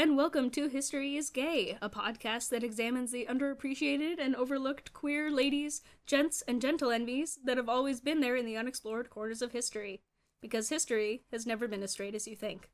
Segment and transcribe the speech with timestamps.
[0.00, 5.30] and welcome to History is Gay, a podcast that examines the underappreciated and overlooked queer
[5.30, 9.52] ladies, gents, and gentle envies that have always been there in the unexplored corners of
[9.52, 10.00] history.
[10.40, 12.70] Because history has never been as straight as you think.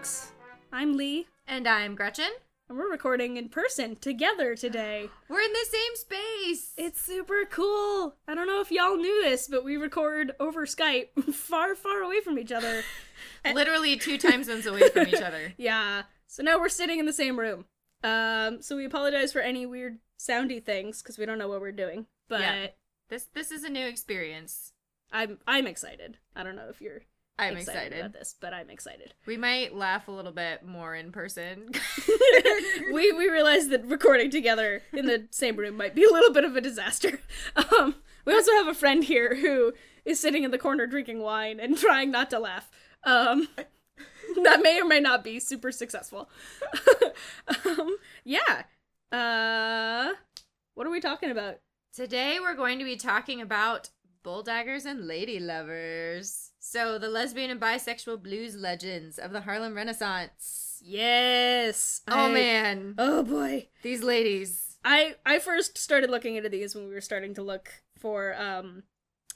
[0.00, 0.32] folks,
[0.72, 2.30] I'm Lee, And I'm Gretchen.
[2.70, 5.10] and we're recording in person together today.
[5.28, 6.72] We're in the same space.
[6.78, 8.14] It's super cool.
[8.26, 12.22] I don't know if y'all knew this, but we record over Skype far, far away
[12.22, 12.82] from each other.
[13.44, 15.52] literally two time zones away from each other.
[15.58, 16.04] Yeah.
[16.26, 17.66] So now we're sitting in the same room.
[18.02, 21.72] Um, so we apologize for any weird soundy things because we don't know what we're
[21.72, 22.06] doing.
[22.26, 22.66] But Yeah.
[23.10, 24.72] This this is a new experience.
[25.12, 26.16] I'm I'm excited.
[26.34, 27.02] I don't know if you're
[27.38, 27.98] I'm excited, excited.
[28.00, 29.14] about this, but I'm excited.
[29.26, 31.70] We might laugh a little bit more in person.
[32.92, 36.44] we we realized that recording together in the same room might be a little bit
[36.44, 37.20] of a disaster.
[37.56, 39.72] Um, we also have a friend here who
[40.04, 42.70] is sitting in the corner drinking wine and trying not to laugh.
[43.04, 43.48] Um,
[44.44, 46.28] that may or may not be super successful.
[47.64, 48.64] um, yeah.
[49.12, 50.14] Uh,
[50.74, 51.58] what are we talking about?
[51.94, 53.90] Today we're going to be talking about
[54.24, 56.49] bulldaggers and lady lovers.
[56.62, 60.78] So the lesbian and bisexual blues legends of the Harlem Renaissance.
[60.82, 62.02] Yes.
[62.06, 63.68] Oh I- man, Oh boy.
[63.82, 64.78] these ladies.
[64.84, 68.82] I I first started looking into these when we were starting to look for um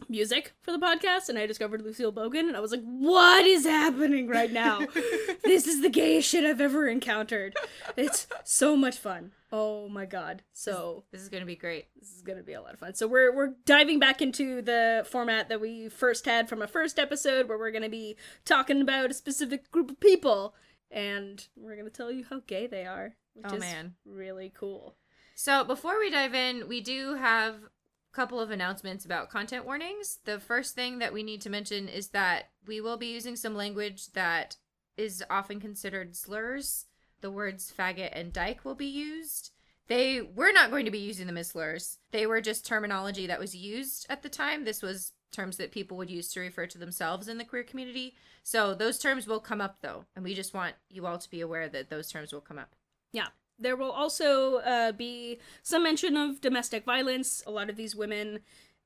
[0.08, 3.64] music for the podcast and I discovered Lucille Bogan and I was like, "What is
[3.64, 4.80] happening right now?
[5.44, 7.54] this is the gayest shit I've ever encountered.
[7.96, 9.32] It's so much fun.
[9.52, 11.86] Oh my god." So, This is going to be great.
[11.98, 12.94] this is going to be a lot of fun.
[12.94, 16.98] So we're we're diving back into the format that we first had from a first
[16.98, 20.54] episode where we're going to be talking about a specific group of people
[20.90, 23.94] and we're going to tell you how gay they are, which Oh, is man.
[24.04, 24.96] really cool.
[25.34, 27.56] So before we dive in, we do have
[28.14, 30.20] couple of announcements about content warnings.
[30.24, 33.56] The first thing that we need to mention is that we will be using some
[33.56, 34.56] language that
[34.96, 36.86] is often considered slurs.
[37.20, 39.50] The words faggot and dyke will be used.
[39.88, 41.98] They we're not going to be using them as slurs.
[42.12, 44.64] They were just terminology that was used at the time.
[44.64, 48.14] This was terms that people would use to refer to themselves in the queer community.
[48.44, 51.40] So those terms will come up though, and we just want you all to be
[51.40, 52.74] aware that those terms will come up.
[53.12, 53.28] Yeah.
[53.58, 57.42] There will also uh, be some mention of domestic violence.
[57.46, 58.40] A lot of these women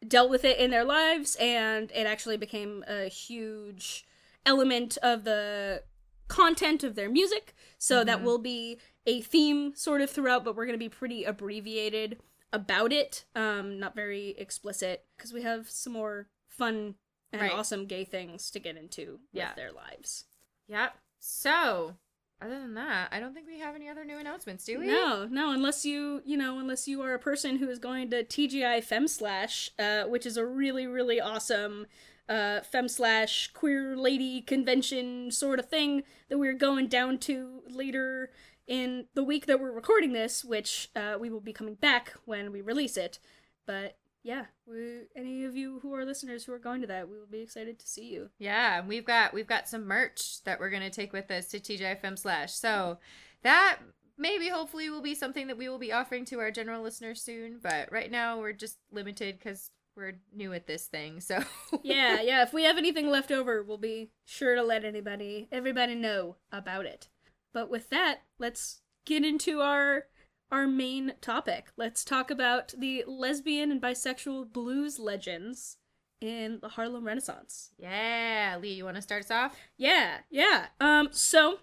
[0.06, 4.06] dealt with it in their lives, and it actually became a huge
[4.46, 5.82] element of the
[6.28, 7.54] content of their music.
[7.78, 8.24] So that Mhm.
[8.24, 12.20] will be a theme sort of throughout, but we're going to be pretty abbreviated
[12.52, 13.24] about it.
[13.34, 16.96] Um, not very explicit because we have some more fun
[17.32, 17.52] and Right.
[17.52, 20.26] awesome gay things to get into with their lives.
[20.66, 20.96] Yep.
[21.18, 21.96] So,
[22.41, 24.87] other than that, I don't think we have any other new announcements, do we?
[24.87, 28.22] No, no, unless you, you know, unless you are a person who is going to
[28.22, 31.87] TGI Fem Slash, uh, which is a really, really awesome
[32.28, 38.31] uh, Fem Slash queer lady convention sort of thing that we're going down to later
[38.66, 42.53] in the week that we're recording this, which uh, we will be coming back when
[42.53, 43.19] we release it.
[43.66, 47.18] But yeah, we, any of you who are listeners who are going to that, we
[47.18, 48.30] will be excited to see you.
[48.38, 51.60] Yeah, and we've got we've got some merch that we're gonna take with us to
[51.60, 52.52] TGIFM slash.
[52.52, 52.98] So
[53.42, 53.78] that
[54.18, 57.60] maybe hopefully will be something that we will be offering to our general listeners soon.
[57.62, 61.20] But right now we're just limited because we're new at this thing.
[61.20, 61.42] So
[61.82, 62.42] yeah, yeah.
[62.42, 66.86] If we have anything left over, we'll be sure to let anybody, everybody know about
[66.86, 67.08] it.
[67.52, 70.04] But with that, let's get into our
[70.50, 71.66] our main topic.
[71.76, 75.76] Let's talk about the lesbian and bisexual blues legends
[76.20, 77.70] in the Harlem Renaissance.
[77.78, 79.56] yeah, Lee, you want to start us off?
[79.76, 80.66] Yeah, yeah.
[80.81, 81.60] Um, so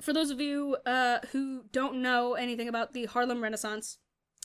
[0.00, 3.98] for those of you uh, who don't know anything about the Harlem Renaissance,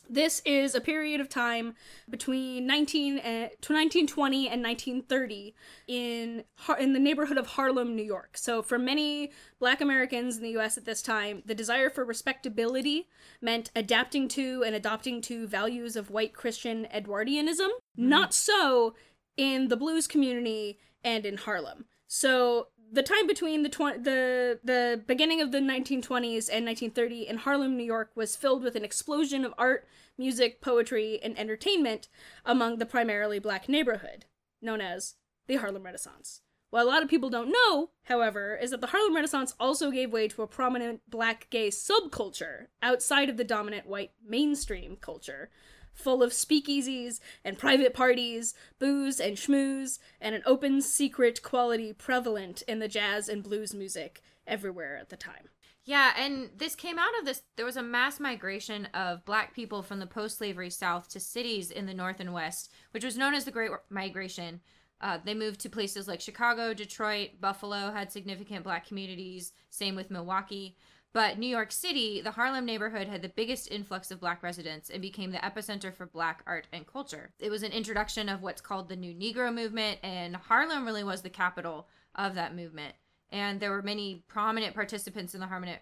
[0.10, 1.76] this is a period of time
[2.10, 5.56] between 19 eh, and, to 1920 and 1930
[5.88, 6.44] in
[6.80, 8.38] in the neighborhood of Harlem, New York.
[8.38, 10.78] So for many Black Americans in the U.S.
[10.78, 13.08] at this time, the desire for respectability
[13.42, 17.70] meant adapting to and adopting to values of white Christian Edwardianism.
[17.70, 18.10] Mm-hmm.
[18.10, 18.96] Not so
[19.36, 21.86] in the blues community and in Harlem.
[22.08, 27.76] So the time between the the the beginning of the 1920s and 1930 in Harlem,
[27.76, 29.88] New York, was filled with an explosion of art,
[30.18, 32.08] music, poetry, and entertainment
[32.46, 34.26] among the primarily black neighborhood,
[34.62, 35.16] known as
[35.48, 36.42] the Harlem Renaissance.
[36.70, 40.12] What a lot of people don't know, however, is that the Harlem Renaissance also gave
[40.12, 45.50] way to a prominent black gay subculture outside of the dominant white mainstream culture,
[45.98, 52.62] full of speakeasies and private parties, booze and schmooze, and an open secret quality prevalent
[52.68, 55.50] in the jazz and blues music everywhere at the time.
[55.84, 57.44] Yeah, and this came out of this.
[57.56, 61.72] There was a mass migration of black people from the post slavery South to cities
[61.72, 64.60] in the North and West, which was known as the Great Migration.
[65.00, 70.12] Uh, they moved to places like Chicago, Detroit, Buffalo had significant black communities, same with
[70.12, 70.76] Milwaukee.
[71.14, 75.02] But New York City, the Harlem neighborhood had the biggest influx of black residents and
[75.02, 77.32] became the epicenter for black art and culture.
[77.40, 81.22] It was an introduction of what's called the New Negro movement, and Harlem really was
[81.22, 82.94] the capital of that movement.
[83.32, 85.76] And there were many prominent participants in the Harlem,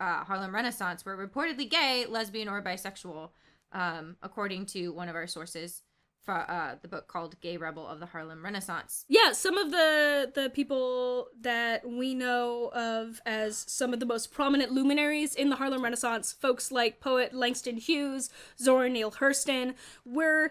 [0.00, 3.30] uh, Harlem Renaissance were reportedly gay, lesbian, or bisexual,
[3.72, 5.82] um, according to one of our sources
[6.32, 10.50] uh, the book called "Gay Rebel of the Harlem Renaissance." Yeah, some of the the
[10.50, 15.82] people that we know of as some of the most prominent luminaries in the Harlem
[15.82, 19.74] Renaissance, folks like poet Langston Hughes, Zora Neale Hurston,
[20.04, 20.50] were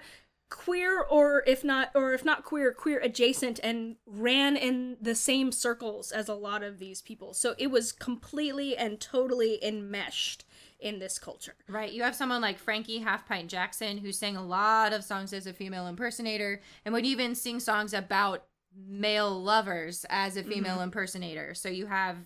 [0.50, 5.52] queer or if not or if not queer queer adjacent and ran in the same
[5.52, 10.44] circles as a lot of these people so it was completely and totally enmeshed
[10.80, 11.92] in this culture Right.
[11.92, 15.46] You have someone like Frankie Half Pint Jackson who sang a lot of songs as
[15.46, 18.46] a female impersonator and would even sing songs about
[18.76, 21.54] male lovers as a female impersonator.
[21.54, 22.18] So you have,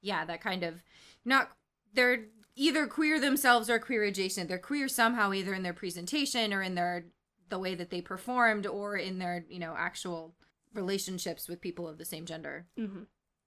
[0.00, 0.82] yeah, that kind of
[1.24, 1.50] not,
[1.94, 2.24] they're
[2.54, 4.48] either queer themselves or queer adjacent.
[4.48, 7.06] They're queer somehow, either in their presentation or in their,
[7.48, 10.34] the way that they performed or in their, you know, actual
[10.74, 12.66] relationships with people of the same gender.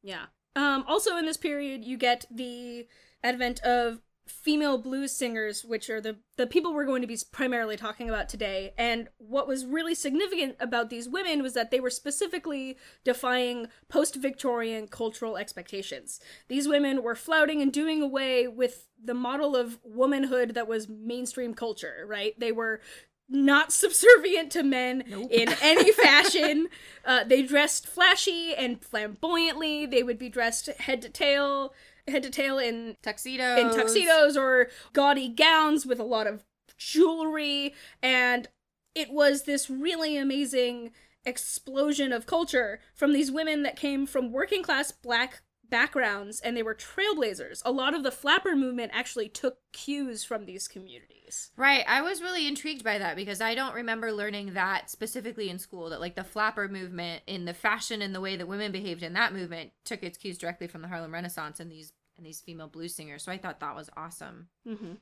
[0.02, 0.26] Yeah.
[0.56, 2.88] Um, also in this period, you get the
[3.24, 7.78] advent of female blues singers, which are the the people we're going to be primarily
[7.78, 8.74] talking about today.
[8.78, 14.88] And what was really significant about these women was that they were specifically defying post-Victorian
[14.88, 16.20] cultural expectations.
[16.48, 21.54] These women were flouting and doing away with the model of womanhood that was mainstream
[21.54, 22.38] culture, right?
[22.40, 22.82] They were
[23.30, 26.68] not subservient to men in any fashion.
[27.06, 29.86] Uh, they dressed flashy and flamboyantly.
[29.86, 31.74] They would be dressed head to tail,
[32.08, 33.60] head to tail in Tuxedos.
[33.60, 36.44] in tuxedos or gaudy gowns with a lot of
[36.78, 37.74] jewelry
[38.04, 38.48] and
[38.94, 40.92] it was this really amazing
[41.26, 46.64] explosion of culture from these women that came from working class black backgrounds and they
[46.64, 47.62] were trailblazers.
[47.66, 51.52] A lot of the flapper movement actually took cues from these communities.
[51.58, 51.84] Right.
[51.88, 55.90] I was really intrigued by that because I don't remember learning that specifically in school
[55.90, 59.14] that like the flapper movement in the fashion and the way that women behaved in
[59.14, 62.68] that movement took its cues directly from the Harlem Renaissance and these and these female
[62.68, 63.24] blues singers.
[63.24, 64.48] So I thought that was awesome.
[64.68, 64.94] Mm-hmm.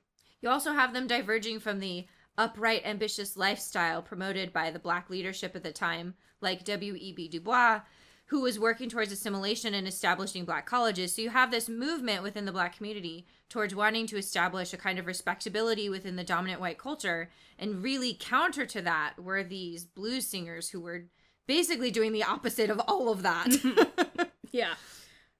[0.42, 2.07] You also have them diverging from the
[2.38, 7.27] upright, ambitious lifestyle promoted by the black leadership at the time, like W.E.B.
[7.30, 7.81] Du Bois,
[8.33, 11.13] who was working towards assimilation and establishing black colleges.
[11.13, 14.97] So you have this movement within the black community towards wanting to establish a kind
[14.97, 17.30] of respectability within the dominant white culture.
[17.59, 21.03] And really counter to that were these blues singers who were
[21.45, 24.31] basically doing the opposite of all of that.
[24.51, 24.75] Yeah.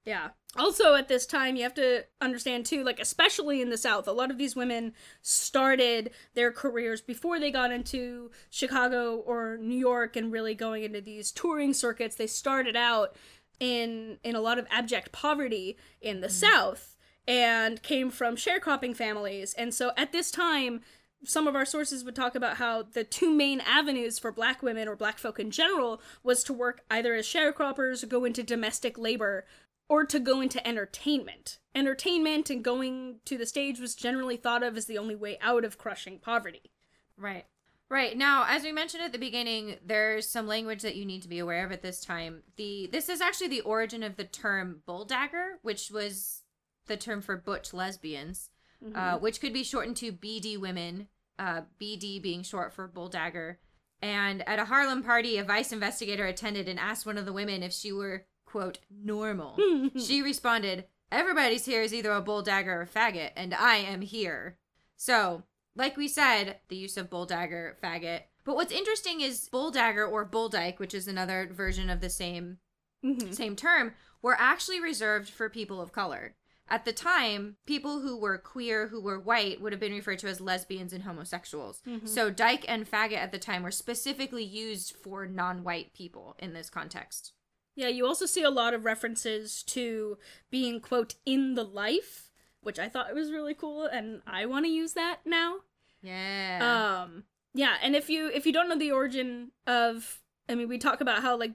[0.06, 0.30] Yeah.
[0.56, 4.12] Also, at this time, you have to understand too, like, especially in the South, a
[4.12, 10.16] lot of these women started their careers before they got into Chicago or New York
[10.16, 12.16] and really going into these touring circuits.
[12.16, 13.16] They started out
[13.60, 16.34] in in a lot of abject poverty in the mm-hmm.
[16.34, 16.98] South
[17.28, 19.54] and came from sharecropping families.
[19.54, 20.82] And so at this time,
[21.26, 24.88] some of our sources would talk about how the two main avenues for black women
[24.88, 28.98] or black folk in general was to work either as sharecroppers or go into domestic
[28.98, 29.46] labor
[29.90, 31.60] or to go into entertainment.
[31.76, 35.66] Entertainment and going to the stage was generally thought of as the only way out
[35.66, 36.72] of crushing poverty.
[37.18, 37.46] Right.
[37.90, 38.18] Right.
[38.18, 41.40] Now, as we mentioned at the beginning, there's some language that you need to be
[41.40, 42.42] aware of at this time.
[42.56, 46.42] The this is actually the origin of the term bulldagger, which was
[46.88, 48.50] the term for butch lesbians,
[48.96, 53.58] uh, which could be shortened to BD women, uh, BD being short for bulldagger.
[54.02, 57.64] And at a Harlem party, a vice investigator attended and asked one of the women
[57.64, 59.58] if she were, quote, normal.
[59.98, 64.60] she responded, Everybody's here is either a bulldagger or faggot, and I am here.
[64.96, 65.42] So,
[65.76, 68.22] like we said, the use of bulldagger, faggot.
[68.46, 72.60] But what's interesting is bulldagger or bulldyke, which is another version of the same
[73.04, 73.32] mm-hmm.
[73.32, 76.36] same term, were actually reserved for people of color.
[76.70, 80.28] At the time, people who were queer, who were white, would have been referred to
[80.28, 81.82] as lesbians and homosexuals.
[81.88, 82.06] Mm-hmm.
[82.06, 86.54] So, dyke and faggot at the time were specifically used for non white people in
[86.54, 87.34] this context.
[87.76, 90.18] Yeah, you also see a lot of references to
[90.52, 92.30] being, quote, in the life,
[92.62, 95.58] which I thought was really cool, and I want to use that now.
[96.02, 97.04] Yeah.
[97.06, 100.78] Um, yeah, and if you if you don't know the origin of, I mean, we
[100.78, 101.54] talk about how like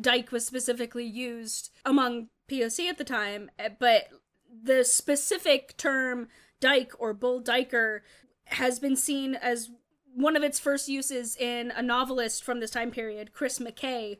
[0.00, 4.08] dyke was specifically used among POC at the time, eh, but
[4.62, 6.28] the specific term
[6.60, 8.00] dyke or bull dyker
[8.46, 9.70] has been seen as
[10.14, 14.18] one of its first uses in a novelist from this time period, Chris McKay.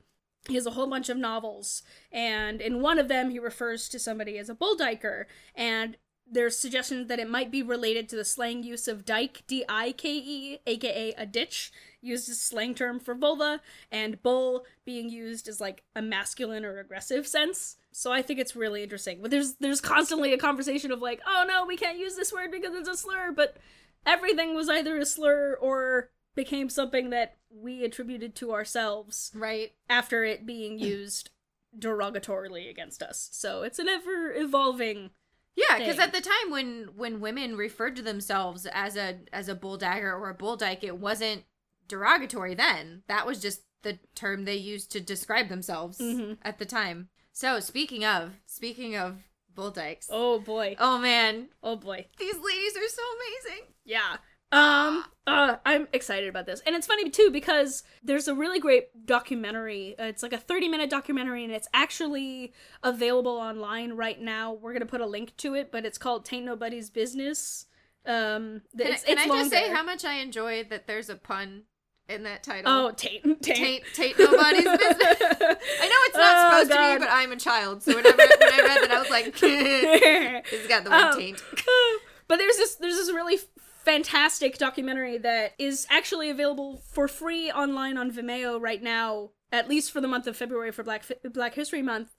[0.48, 3.98] He has a whole bunch of novels, and in one of them, he refers to
[3.98, 5.96] somebody as a bull diker, and
[6.30, 9.92] there's suggestions that it might be related to the slang use of dike, D I
[9.92, 15.48] K E, aka a ditch, used as slang term for vulva, and bull being used
[15.48, 17.76] as like a masculine or aggressive sense.
[17.92, 19.20] So I think it's really interesting.
[19.22, 22.50] But there's there's constantly a conversation of like, oh no, we can't use this word
[22.50, 23.56] because it's a slur, but
[24.04, 29.72] everything was either a slur or became something that we attributed to ourselves Right.
[29.90, 31.30] after it being used
[31.76, 33.28] derogatorily against us.
[33.32, 35.10] So it's an ever evolving
[35.56, 39.54] Yeah, because at the time when when women referred to themselves as a as a
[39.56, 41.42] bull dagger or a bull dyke, it wasn't
[41.88, 43.02] derogatory then.
[43.08, 46.38] That was just the term they used to describe themselves Mhm.
[46.42, 47.08] at the time.
[47.32, 49.22] So speaking of speaking of
[49.54, 50.76] bull dykes, Oh boy.
[50.78, 52.06] oh man, Oh boy.
[52.18, 53.74] these ladies are so amazing.
[53.84, 54.18] Yeah.
[54.50, 56.60] Um uh I'm excited about this.
[56.66, 59.94] And it's funny too because there's a really great documentary.
[59.98, 64.54] Uh, it's like a 30-minute documentary and it's actually available online right now.
[64.54, 67.66] We're going to put a link to it, but it's called Tain't Nobody's Business.
[68.06, 71.16] Um Can, it's, can it's I just say how much I enjoy that there's a
[71.16, 71.64] pun
[72.08, 72.72] in that title?
[72.72, 73.58] Oh, Taint Taint.
[73.58, 74.98] Taint, taint nobody's business.
[75.20, 78.28] I know it's not Oh, supposed to be, but I'm a child, so whenever when
[78.54, 81.44] I read that, I was like, it's got the word Um, taint.
[82.28, 83.38] but there's this there's this really
[83.88, 89.90] fantastic documentary that is actually available for free online on Vimeo right now, at least
[89.90, 92.14] for the month of February for Black Black History Month.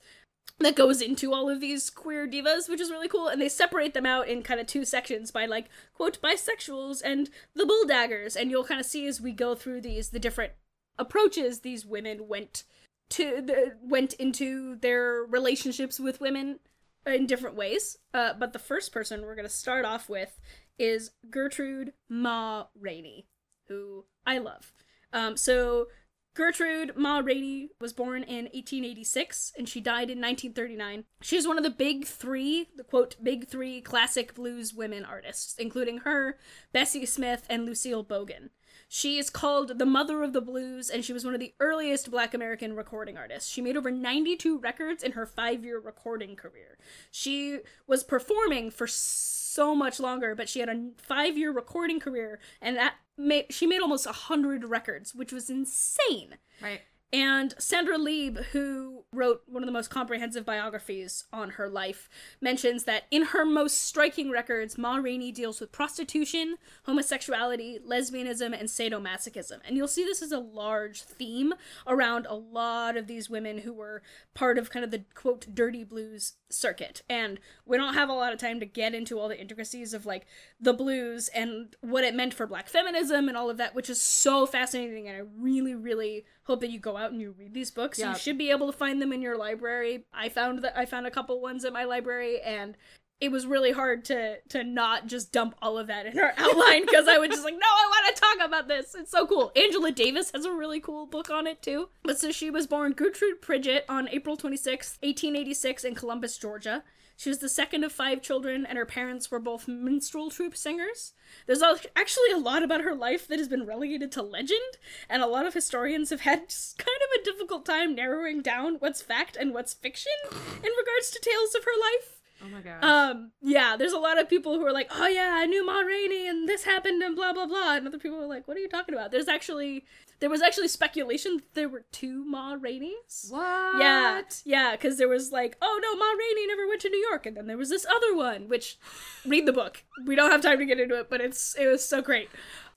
[0.57, 3.93] That goes into all of these queer divas, which is really cool, and they separate
[3.93, 8.49] them out in kind of two sections by like quote bisexuals and the bulldaggers, and
[8.49, 10.53] you'll kind of see as we go through these the different
[10.97, 12.63] approaches these women went
[13.11, 16.61] to the, went into their relationships with women
[17.05, 17.99] in different ways.
[18.11, 20.39] Uh, but the first person we're going to start off with
[20.79, 23.27] is Gertrude Ma Rainey,
[23.67, 24.74] who I love.
[25.13, 25.88] Um, so
[26.36, 31.03] Gertrude Ma Rainey was born in 1886 and she died in 1939.
[31.21, 36.00] She's one of the big three, the quote, big three classic blues women artists, including
[36.00, 36.38] her,
[36.71, 38.51] Bessie Smith, and Lucille Bogan.
[38.91, 42.10] She is called the mother of the blues, and she was one of the earliest
[42.10, 43.48] black American recording artists.
[43.48, 46.75] She made over 92 records in her five year recording career.
[47.12, 52.39] She was performing for so much longer, but she had a five year recording career,
[52.60, 56.38] and that made, she made almost 100 records, which was insane.
[56.60, 56.81] Right.
[57.11, 62.07] And Sandra Lieb, who wrote one of the most comprehensive biographies on her life,
[62.39, 68.69] mentions that in her most striking records, Ma Rainey deals with prostitution, homosexuality, lesbianism, and
[68.69, 69.59] sadomasochism.
[69.65, 71.55] And you'll see this as a large theme
[71.87, 74.03] around a lot of these women who were
[74.35, 77.01] part of kind of the quote dirty blues circuit.
[77.09, 80.05] And we don't have a lot of time to get into all the intricacies of
[80.05, 80.25] like
[80.59, 84.01] the blues and what it meant for black feminism and all of that, which is
[84.01, 85.07] so fascinating.
[85.07, 87.99] And I really, really hope that you go out and you read these books.
[87.99, 88.11] Yeah.
[88.11, 90.05] You should be able to find them in your library.
[90.13, 92.75] I found that I found a couple ones at my library and
[93.21, 96.85] it was really hard to to not just dump all of that in our outline
[96.85, 98.95] because I was just like, no, I want to talk about this.
[98.95, 99.51] It's so cool.
[99.55, 101.89] Angela Davis has a really cool book on it too.
[102.03, 106.83] But so she was born Gertrude Pridgett on April 26th, 1886 in Columbus, Georgia.
[107.17, 111.11] She was the second of five children, and her parents were both minstrel troupe singers.
[111.47, 114.77] There's actually a lot about her life that has been relegated to legend,
[115.09, 118.75] and a lot of historians have had just kind of a difficult time narrowing down
[118.75, 122.18] what's fact and what's fiction in regards to tales of her life.
[122.41, 122.84] Oh my gosh.
[122.84, 125.79] Um, yeah, there's a lot of people who are like, oh yeah, I knew Ma
[125.81, 128.62] Rainey and this happened and blah blah blah, and other people are like, what are
[128.62, 129.12] you talking about?
[129.12, 129.86] There's actually
[130.19, 133.27] there was actually speculation that there were two Ma Raineys.
[133.29, 133.79] what?
[133.79, 137.25] Yeah, yeah, because there was like, oh no, Ma Rainey never went to New York,
[137.25, 138.77] and then there was this other one, which
[139.25, 139.84] read the book.
[140.05, 142.29] We don't have time to get into it, but it's it was so great.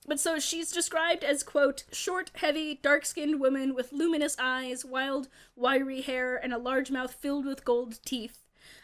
[0.05, 6.01] But so she's described as quote short, heavy, dark-skinned woman with luminous eyes, wild, wiry
[6.01, 8.42] hair, and a large mouth filled with gold teeth.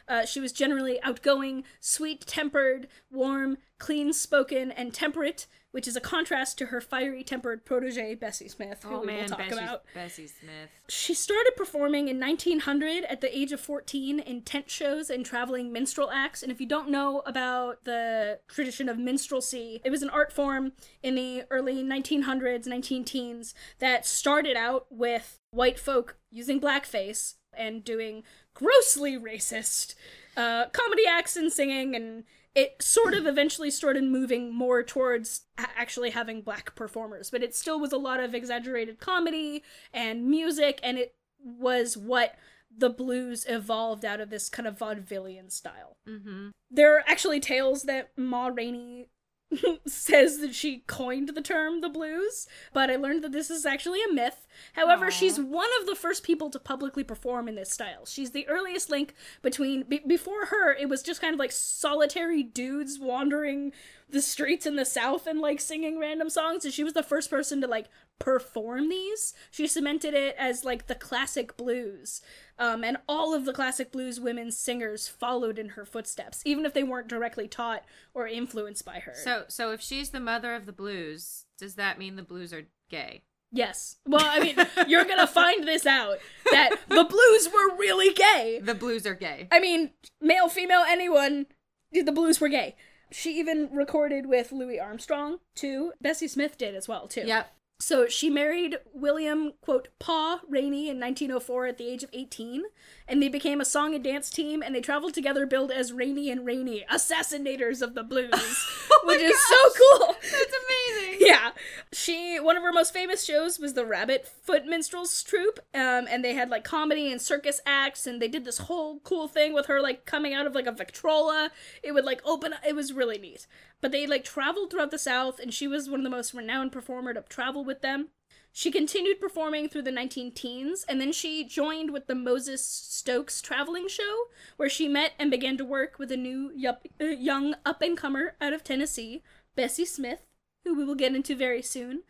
[0.09, 6.01] Uh, she was generally outgoing, sweet tempered, warm, clean spoken, and temperate, which is a
[6.01, 9.63] contrast to her fiery tempered protege, Bessie Smith, who Oh we man, will talk Bessie,
[9.63, 9.83] about.
[9.93, 10.69] Bessie Smith.
[10.89, 15.71] She started performing in 1900 at the age of 14 in tent shows and traveling
[15.71, 16.41] minstrel acts.
[16.41, 20.71] And if you don't know about the tradition of minstrelsy, it was an art form
[21.03, 27.83] in the early 1900s, 19 teens that started out with white folk using blackface and
[27.83, 28.23] doing
[28.59, 29.95] grossly racist
[30.37, 32.23] uh, comedy acts and singing and
[32.55, 37.79] it sort of eventually started moving more towards actually having black performers but it still
[37.79, 39.63] was a lot of exaggerated comedy
[39.93, 42.35] and music and it was what
[42.75, 46.49] the blues evolved out of this kind of vaudevillian style Mm-hmm.
[46.71, 49.07] there are actually tales that Ma Rainey
[49.87, 53.99] says that she coined the term the blues, but I learned that this is actually
[54.03, 54.47] a myth.
[54.73, 55.09] However, Aw.
[55.09, 58.05] she's one of the first people to publicly perform in this style.
[58.05, 62.43] She's the earliest link between be- before her it was just kind of like solitary
[62.43, 63.71] dudes wandering
[64.09, 67.29] the streets in the south and like singing random songs and she was the first
[67.29, 67.87] person to like
[68.19, 69.33] perform these.
[69.49, 72.21] She cemented it as like the classic blues.
[72.57, 76.73] Um, and all of the classic blues women singers followed in her footsteps, even if
[76.73, 77.83] they weren't directly taught
[78.13, 79.13] or influenced by her.
[79.15, 82.67] So, so if she's the mother of the blues, does that mean the blues are
[82.89, 83.23] gay?
[83.51, 83.97] yes.
[84.05, 84.55] Well, I mean,
[84.87, 86.17] you're gonna find this out
[86.51, 88.59] that the blues were really gay.
[88.61, 89.47] The blues are gay.
[89.51, 91.47] I mean, male, female, anyone,
[91.91, 92.75] the blues were gay.
[93.11, 95.93] She even recorded with Louis Armstrong too.
[95.99, 97.23] Bessie Smith did as well too.
[97.25, 97.51] Yep.
[97.81, 102.63] So she married William, quote, Pa Rainey in 1904 at the age of 18,
[103.07, 106.29] and they became a song and dance team, and they traveled together billed as Rainey
[106.29, 108.67] and Rainey, assassinators of the blues,
[109.01, 109.49] Oh which is gosh.
[109.49, 110.15] so cool.
[110.21, 111.17] That's amazing.
[111.27, 111.51] Yeah.
[111.91, 116.23] She, one of her most famous shows was the Rabbit Foot Minstrels Troupe, um, and
[116.23, 119.65] they had like comedy and circus acts, and they did this whole cool thing with
[119.65, 121.51] her like coming out of like a Victrola.
[121.83, 123.47] It would like open, it was really neat.
[123.81, 126.71] But they like traveled throughout the South, and she was one of the most renowned
[126.71, 128.09] performer to travel with them.
[128.51, 133.41] She continued performing through the 19 teens, and then she joined with the Moses Stokes
[133.41, 134.23] traveling show,
[134.57, 137.97] where she met and began to work with a new yup, uh, young up and
[137.97, 139.23] comer out of Tennessee,
[139.55, 140.25] Bessie Smith,
[140.63, 142.03] who we will get into very soon.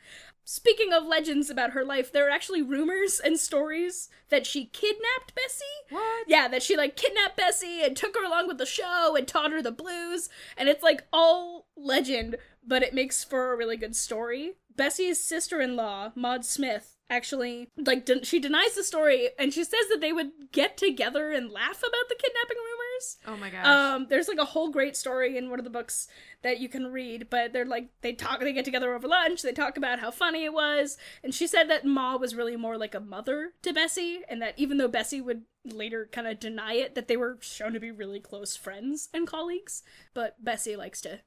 [0.52, 5.36] Speaking of legends about her life, there are actually rumors and stories that she kidnapped
[5.36, 5.66] Bessie.
[5.92, 6.26] What?
[6.28, 9.52] Yeah, that she like kidnapped Bessie and took her along with the show and taught
[9.52, 10.28] her the blues.
[10.58, 14.54] And it's like all legend, but it makes for a really good story.
[14.76, 19.64] Bessie's sister in law, Maud Smith, actually like den- she denies the story and she
[19.64, 23.18] says that they would get together and laugh about the kidnapping rumors.
[23.28, 23.66] Oh my gosh.
[23.66, 26.08] Um, there's like a whole great story in one of the books
[26.44, 29.52] that you can read, but they're like they talk, they get together over lunch, they
[29.52, 32.96] talk about how funny it was, and she said that Ma was really more like
[32.96, 36.96] a mother to Bessie, and that even though Bessie would later kind of deny it,
[36.96, 41.20] that they were shown to be really close friends and colleagues, but Bessie likes to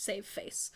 [0.00, 0.70] save face.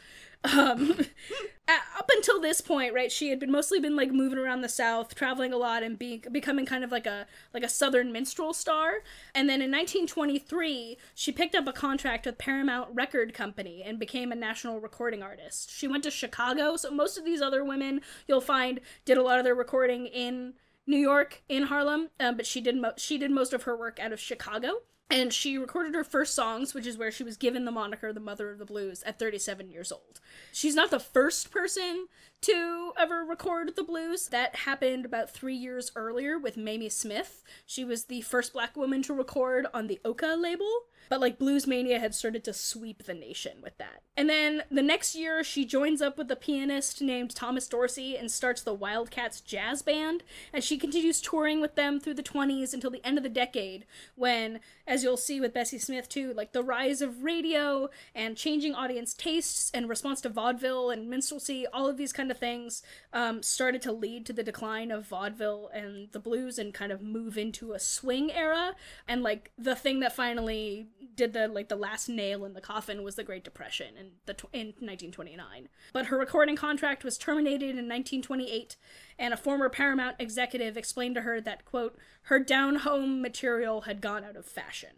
[0.44, 0.98] Um,
[1.68, 5.14] up until this point, right, she had been mostly been like moving around the South,
[5.14, 9.02] traveling a lot, and being becoming kind of like a like a Southern minstrel star.
[9.34, 14.32] And then in 1923, she picked up a contract with Paramount Record Company and became
[14.32, 15.70] a national recording artist.
[15.70, 19.38] She went to Chicago, so most of these other women you'll find did a lot
[19.38, 20.54] of their recording in
[20.86, 23.98] New York, in Harlem, um, but she did mo- she did most of her work
[23.98, 24.82] out of Chicago.
[25.10, 28.20] And she recorded her first songs, which is where she was given the moniker the
[28.20, 30.20] Mother of the Blues at 37 years old.
[30.52, 32.06] She's not the first person
[32.42, 34.28] to ever record the blues.
[34.28, 37.42] That happened about three years earlier with Mamie Smith.
[37.66, 40.70] She was the first black woman to record on the OKeh label.
[41.08, 44.02] But like Blues Mania had started to sweep the nation with that.
[44.16, 48.30] And then the next year, she joins up with a pianist named Thomas Dorsey and
[48.30, 50.22] starts the Wildcats Jazz Band.
[50.52, 53.86] And she continues touring with them through the 20s until the end of the decade,
[54.14, 58.74] when, as you'll see with Bessie Smith too, like the rise of radio and changing
[58.74, 63.42] audience tastes and response to vaudeville and minstrelsy, all of these kind of things um,
[63.42, 67.36] started to lead to the decline of vaudeville and the blues and kind of move
[67.36, 68.76] into a swing era.
[69.08, 73.02] And like the thing that finally did the like the last nail in the coffin
[73.02, 75.68] was the Great Depression in the tw- in 1929.
[75.92, 78.76] But her recording contract was terminated in 1928,
[79.18, 84.00] and a former Paramount executive explained to her that quote her down home material had
[84.00, 84.90] gone out of fashion.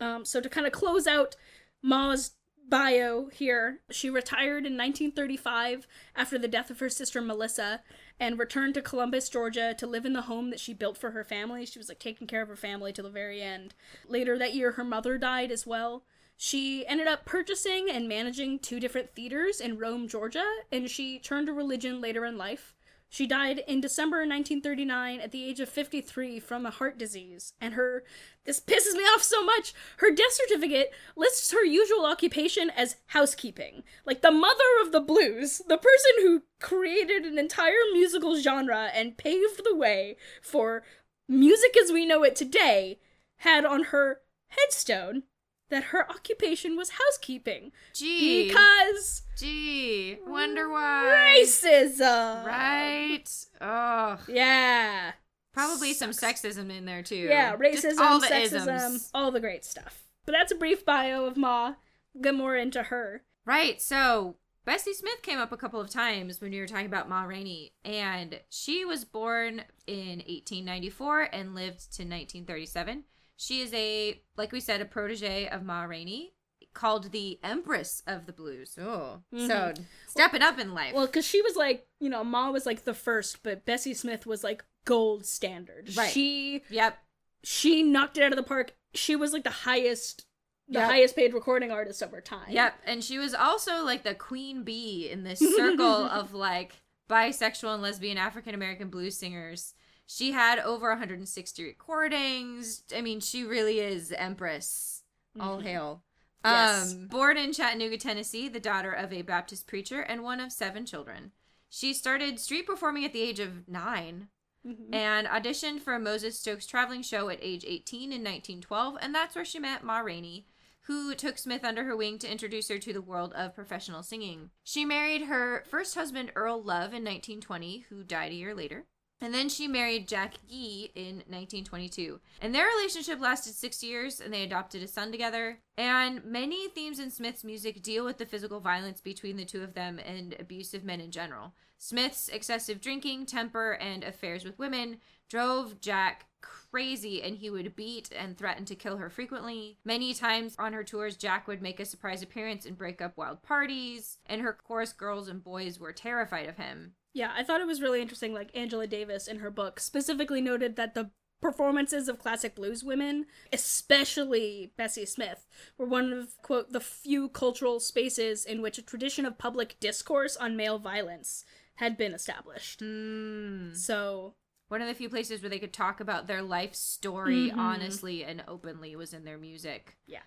[0.00, 1.36] Um, so to kind of close out
[1.82, 2.32] Ma's
[2.68, 7.82] bio here, she retired in 1935 after the death of her sister Melissa
[8.20, 11.24] and returned to Columbus, Georgia to live in the home that she built for her
[11.24, 11.64] family.
[11.64, 13.74] She was like taking care of her family till the very end.
[14.06, 16.04] Later that year, her mother died as well.
[16.36, 21.46] She ended up purchasing and managing two different theaters in Rome, Georgia, and she turned
[21.46, 22.74] to religion later in life.
[23.12, 27.74] She died in December 1939 at the age of 53 from a heart disease, and
[27.74, 28.04] her
[28.44, 29.74] this pisses me off so much.
[29.96, 33.82] Her death certificate lists her usual occupation as housekeeping.
[34.06, 39.18] Like the mother of the blues, the person who created an entire musical genre and
[39.18, 40.84] paved the way for
[41.28, 43.00] music as we know it today,
[43.38, 44.20] had on her
[44.50, 45.24] headstone
[45.70, 48.48] that her occupation was housekeeping Gee.
[48.48, 50.18] because Gee.
[50.26, 51.36] Wonder why.
[51.40, 52.44] racism.
[52.44, 53.24] Right.
[53.60, 54.18] Oh.
[54.28, 55.12] Yeah.
[55.52, 57.16] Probably some sexism in there too.
[57.16, 59.10] Yeah, Just racism, all the sexism, isms.
[59.14, 60.04] all the great stuff.
[60.26, 61.74] But that's a brief bio of Ma.
[62.20, 63.22] Get more into her.
[63.46, 63.80] Right.
[63.80, 67.22] So Bessie Smith came up a couple of times when you were talking about Ma
[67.22, 73.04] Rainey, and she was born in 1894 and lived to 1937.
[73.42, 76.34] She is a, like we said, a protege of Ma Rainey.
[76.72, 78.78] called the Empress of the Blues.
[78.80, 79.46] Oh, Mhm.
[79.48, 79.74] so
[80.06, 80.94] stepping up in life.
[80.94, 84.24] Well, because she was like, you know, Ma was like the first, but Bessie Smith
[84.24, 85.90] was like gold standard.
[85.96, 86.12] Right.
[86.12, 86.98] She yep.
[87.42, 88.74] she knocked it out of the park.
[88.94, 90.26] She was like the highest,
[90.68, 90.88] the Yep.
[90.90, 92.50] highest paid recording artist of her time.
[92.50, 96.74] Yep, and she was also like the queen bee in this circle of like
[97.08, 99.74] bisexual and lesbian African American blues singers.
[100.12, 102.82] She had over 160 recordings.
[102.92, 105.04] I mean, she really is empress.
[105.38, 105.62] All Mhm.
[105.62, 106.02] hail.
[106.44, 106.92] Yes.
[106.94, 110.84] Um, born in Chattanooga, Tennessee, the daughter of a Baptist preacher and one of seven
[110.84, 111.30] children.
[111.68, 114.30] She started street performing at the age of nine
[114.66, 114.92] Mhm.
[114.92, 119.36] and auditioned for a Moses Stokes traveling show at age 18 in 1912, and that's
[119.36, 120.44] where she met Ma Rainey,
[120.82, 124.50] who took Smith under her wing to introduce her to the world of professional singing.
[124.64, 128.88] She married her first husband, Earl Love, in 1920, who died a year later.
[129.20, 132.20] And then she married Jack Gee in 1922.
[132.40, 135.58] And their relationship lasted six years, and they adopted a son together.
[135.76, 139.74] And many themes in Smith's music deal with the physical violence between the two of
[139.74, 141.52] them and abusive men in general.
[141.76, 148.10] Smith's excessive drinking, temper, and affairs with women drove Jack crazy, and he would beat
[148.18, 149.78] and threaten to kill her frequently.
[149.84, 153.42] Many times on her tours, Jack would make a surprise appearance and break up wild
[153.42, 156.92] parties, and her chorus girls and boys were terrified of him.
[157.12, 158.32] Yeah, I thought it was really interesting.
[158.32, 163.26] Like Angela Davis in her book specifically noted that the performances of classic blues women,
[163.52, 165.46] especially Bessie Smith,
[165.78, 170.36] were one of, quote, the few cultural spaces in which a tradition of public discourse
[170.36, 171.44] on male violence
[171.76, 172.80] had been established.
[172.80, 173.72] Hmm.
[173.74, 174.34] So,
[174.68, 177.56] One of the few places where they could talk about their life story Mhm.
[177.56, 179.96] honestly and openly was in their music.
[180.06, 180.20] yeah.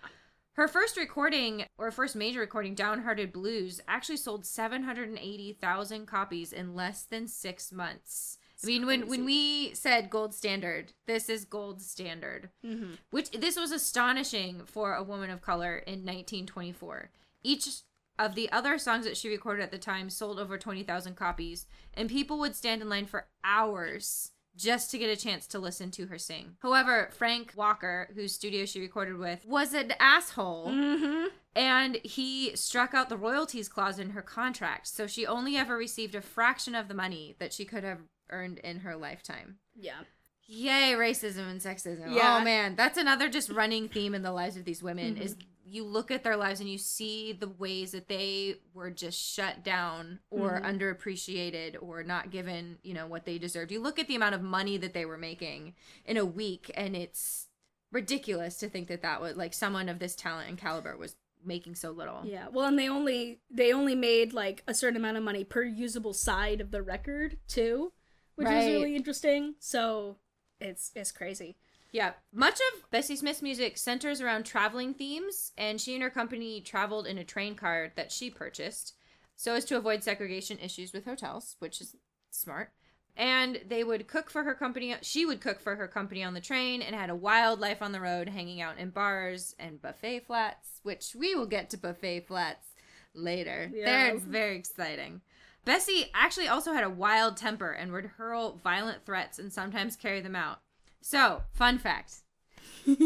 [0.54, 7.02] Her first recording, or first major recording, Downhearted Blues, actually sold 780,000 copies in less
[7.02, 8.38] than six months.
[8.62, 12.50] I mean, when, when we said gold standard, this is gold standard.
[12.64, 12.92] Mm-hmm.
[13.10, 17.10] Which this was astonishing for a woman of color in 1924.
[17.42, 17.68] Each
[18.16, 22.08] of the other songs that she recorded at the time sold over 20,000 copies, and
[22.08, 26.06] people would stand in line for hours just to get a chance to listen to
[26.06, 26.56] her sing.
[26.60, 30.68] However, Frank Walker, whose studio she recorded with, was an asshole.
[30.68, 31.26] Mm-hmm.
[31.56, 36.14] And he struck out the royalties clause in her contract, so she only ever received
[36.16, 39.58] a fraction of the money that she could have earned in her lifetime.
[39.76, 40.00] Yeah.
[40.46, 42.14] Yay, racism and sexism.
[42.14, 42.38] Yeah.
[42.40, 45.20] Oh man, that's another just running theme in the lives of these women Mhm.
[45.20, 45.36] is
[45.66, 49.64] you look at their lives and you see the ways that they were just shut
[49.64, 50.78] down or Mhm.
[50.78, 53.72] underappreciated or not given, you know, what they deserved.
[53.72, 55.74] You look at the amount of money that they were making
[56.04, 57.48] in a week and it's
[57.92, 61.74] ridiculous to think that that was like someone of this talent and caliber was making
[61.76, 62.22] so little.
[62.24, 62.48] Yeah.
[62.48, 66.14] Well, and they only they only made like a certain amount of money per usable
[66.14, 67.92] side of the record too,
[68.34, 68.56] which Right.
[68.56, 69.54] was really interesting.
[69.60, 70.18] So
[70.60, 71.56] it's it's crazy.
[71.94, 72.14] Yeah.
[72.32, 77.06] Much of Bessie Smith's music centers around traveling themes, and she and her company traveled
[77.06, 78.94] in a train car that she purchased
[79.36, 81.94] so as to avoid segregation issues with hotels, which is
[82.30, 82.72] smart.
[83.16, 84.96] And they would cook for her company.
[85.02, 87.92] She would cook for her company on the train and had a wild life on
[87.92, 92.26] the road, hanging out in bars and buffet flats, which we will get to buffet
[92.26, 92.70] flats
[93.14, 93.70] later.
[93.72, 93.84] Yeah.
[93.84, 95.20] They're very exciting.
[95.64, 100.20] Bessie actually also had a wild temper and would hurl violent threats and sometimes carry
[100.20, 100.58] them out.
[101.06, 102.14] So, fun fact.
[102.86, 102.96] Do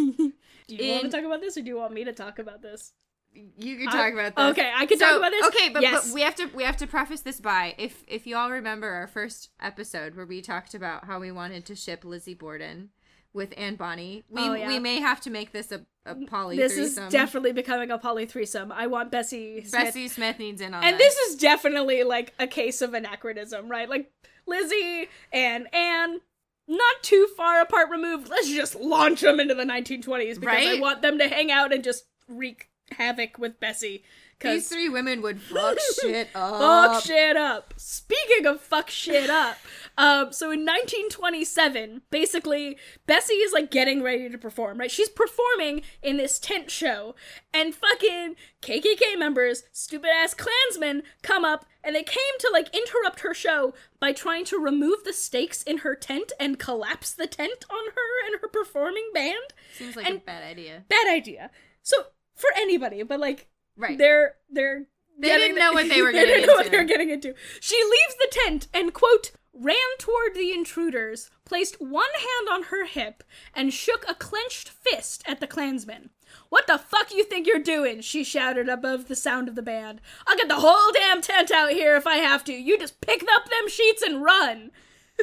[0.69, 2.93] you want to talk about this, or do you want me to talk about this?
[3.35, 4.51] You can I- talk about this.
[4.53, 5.47] Okay, I can So, talk about this.
[5.49, 6.07] Okay, but, Yes.
[6.07, 8.89] but we have to we have to preface this by if if you all remember
[8.89, 12.91] our first episode where we talked about how we wanted to ship Lizzie Borden
[13.33, 14.69] with Anne Bonny, we Oh, yeah.
[14.69, 17.05] we may have to make this a, a poly this threesome.
[17.07, 18.71] is definitely becoming a poly threesome.
[18.71, 19.73] I want Bessie Smith.
[19.73, 23.89] Bessie Smith needs in on and this is definitely like a case of anachronism, right?
[23.89, 24.13] Like
[24.47, 26.21] Lizzie and Anne,
[26.69, 28.29] not too far apart removed.
[28.29, 31.83] Let's just launch them into the 1920s because I want them to hang out and
[31.83, 34.05] just wreak havoc with Bessie.
[34.41, 36.61] These three women would fuck shit up.
[36.61, 37.75] fuck shit up.
[37.77, 39.57] Speaking of fuck shit up,
[39.97, 44.91] um, so in 1927, basically, Bessie is like getting ready to perform, right?
[44.91, 47.15] She's performing in this tent show,
[47.53, 53.21] and fucking KKK members, stupid ass Klansmen, come up and they came to like interrupt
[53.21, 57.65] her show by trying to remove the stakes in her tent and collapse the tent
[57.71, 59.37] on her and her performing band.
[59.77, 60.85] Seems like a bad idea.
[60.89, 61.51] Bad idea.
[61.83, 61.97] So
[62.35, 63.49] for anybody, but like
[63.79, 63.97] Right.
[63.97, 64.85] they're they're
[65.19, 66.77] They didn't know what they were getting they didn't know what into.
[66.77, 67.35] they were getting into.
[67.61, 72.87] She leaves the tent and quote ran toward the intruders, placed one hand on her
[72.87, 76.11] hip, and shook a clenched fist at the clansmen.
[76.49, 78.01] What the fuck you think you're doing?
[78.01, 80.01] She shouted above the sound of the band.
[80.27, 82.53] I'll get the whole damn tent out here if I have to.
[82.53, 84.71] You just pick up them sheets and run.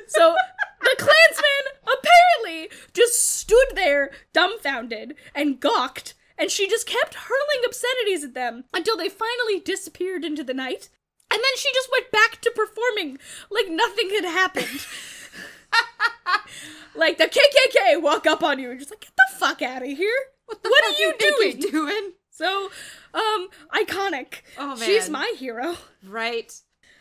[0.08, 0.36] So
[0.82, 8.24] the clansmen apparently just stood there dumbfounded and gawked and she just kept hurling obscenities
[8.24, 10.89] at them until they finally disappeared into the night.
[11.32, 13.17] And then she just went back to performing
[13.50, 14.86] like nothing had happened.
[16.95, 19.88] like the KKK walk up on you and just like, get the fuck out of
[19.89, 20.15] here.
[20.45, 21.71] What the What fuck are you doing?
[21.71, 22.12] doing?
[22.30, 22.69] So,
[23.13, 24.41] um, iconic.
[24.58, 25.78] Oh man, She's my hero.
[26.06, 26.54] right.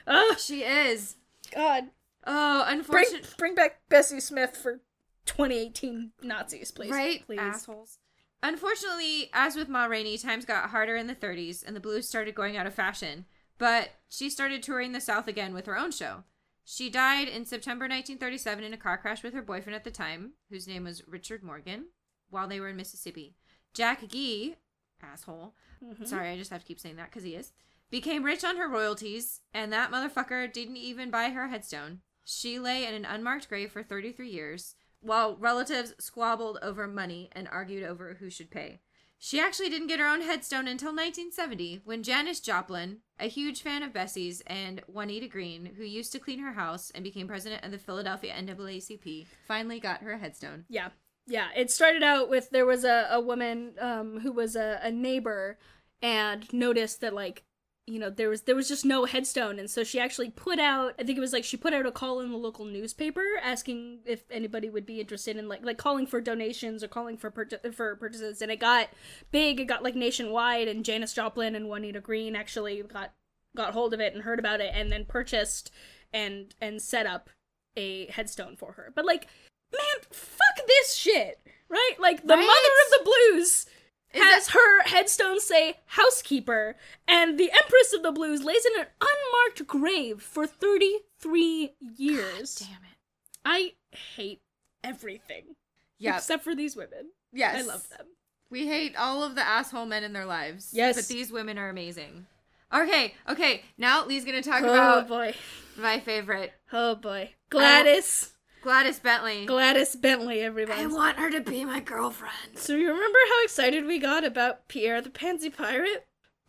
[0.07, 1.17] Ugh, She is.
[1.55, 1.85] God.
[2.27, 4.81] Oh, Bring, bring back Bessie Smith for
[5.27, 6.91] 2018 Nazis, please.
[6.91, 7.39] Right, Please.
[7.39, 7.99] assholes.
[8.45, 12.35] Unfortunately, as with Ma Rainey, times got harder in the 30s and the blues started
[12.35, 13.25] going out of fashion.
[13.57, 16.25] But she started touring the South again with her own show.
[16.63, 20.33] She died in September 1937 in a car crash with her boyfriend at the time,
[20.51, 21.87] whose name was Richard Morgan,
[22.29, 23.35] while they were in Mississippi.
[23.73, 24.57] Jack Gee,
[25.03, 26.07] asshole, Mhm.
[26.07, 27.53] sorry, I just have to keep saying that because he is,
[27.89, 32.03] became rich on her royalties, and that motherfucker didn't even buy her a headstone.
[32.25, 34.75] She lay in an unmarked grave for 33 years,
[35.05, 38.81] while relatives squabbled over money and argued over who should pay.
[39.19, 43.83] She actually didn't get her own headstone until 1970, when Janis Joplin, a huge fan
[43.83, 47.71] of Bessie's, and Juanita Green, who used to clean her house and became president of
[47.71, 50.65] the Philadelphia NAACP, finally got her headstone.
[50.69, 50.89] Yeah.
[51.27, 51.49] Yeah.
[51.57, 55.59] It started out with there was a, a woman um, who was a, a neighbor
[56.03, 57.45] and noticed that like
[57.87, 59.59] you know there was there was just no headstone.
[59.59, 61.93] And so she actually put out i think it was like she put out a
[61.93, 66.07] call in the local newspaper asking if anybody would be interested in like like calling
[66.07, 67.33] for donations or calling for
[67.73, 68.41] for purchases.
[68.43, 68.89] And it got
[69.31, 69.61] big.
[69.61, 70.69] It got like nationwide.
[70.69, 73.13] And Janis Joplin and Juanita Green actually got
[73.57, 75.71] got hold of it and heard about it and then purchased
[76.13, 77.31] and and set up
[77.77, 78.93] a headstone for her.
[78.95, 79.29] But like
[79.73, 81.95] man fuck this shit right?
[81.99, 82.41] Like the Right?
[82.41, 83.67] mother of the blues
[84.15, 86.77] has her headstone say housekeeper,
[87.09, 92.55] and the Empress of the Blues lays in an unmarked grave for 33 years.
[92.57, 92.99] Damn it.
[93.45, 93.73] I
[94.17, 94.41] hate
[94.83, 95.57] everything
[95.99, 96.17] Yeah.
[96.17, 97.11] except for these women.
[97.33, 97.57] Yes.
[97.57, 98.07] I love them.
[98.51, 100.71] We hate all of the asshole men in their lives.
[100.73, 100.97] Yes.
[100.97, 102.27] But these women are amazing.
[102.73, 103.63] Okay, okay.
[103.79, 105.35] Now Lee's gonna talk about Oh about boy.
[105.77, 107.33] my favorite, Oh boy.
[107.51, 108.34] Gladys.
[108.65, 109.45] Gladys Bentley.
[109.45, 110.81] Gladys Bentley, everybody.
[110.81, 112.57] I want her to be my girlfriend.
[112.57, 116.07] So you remember how excited we got about Pierre the Pansy Pirate?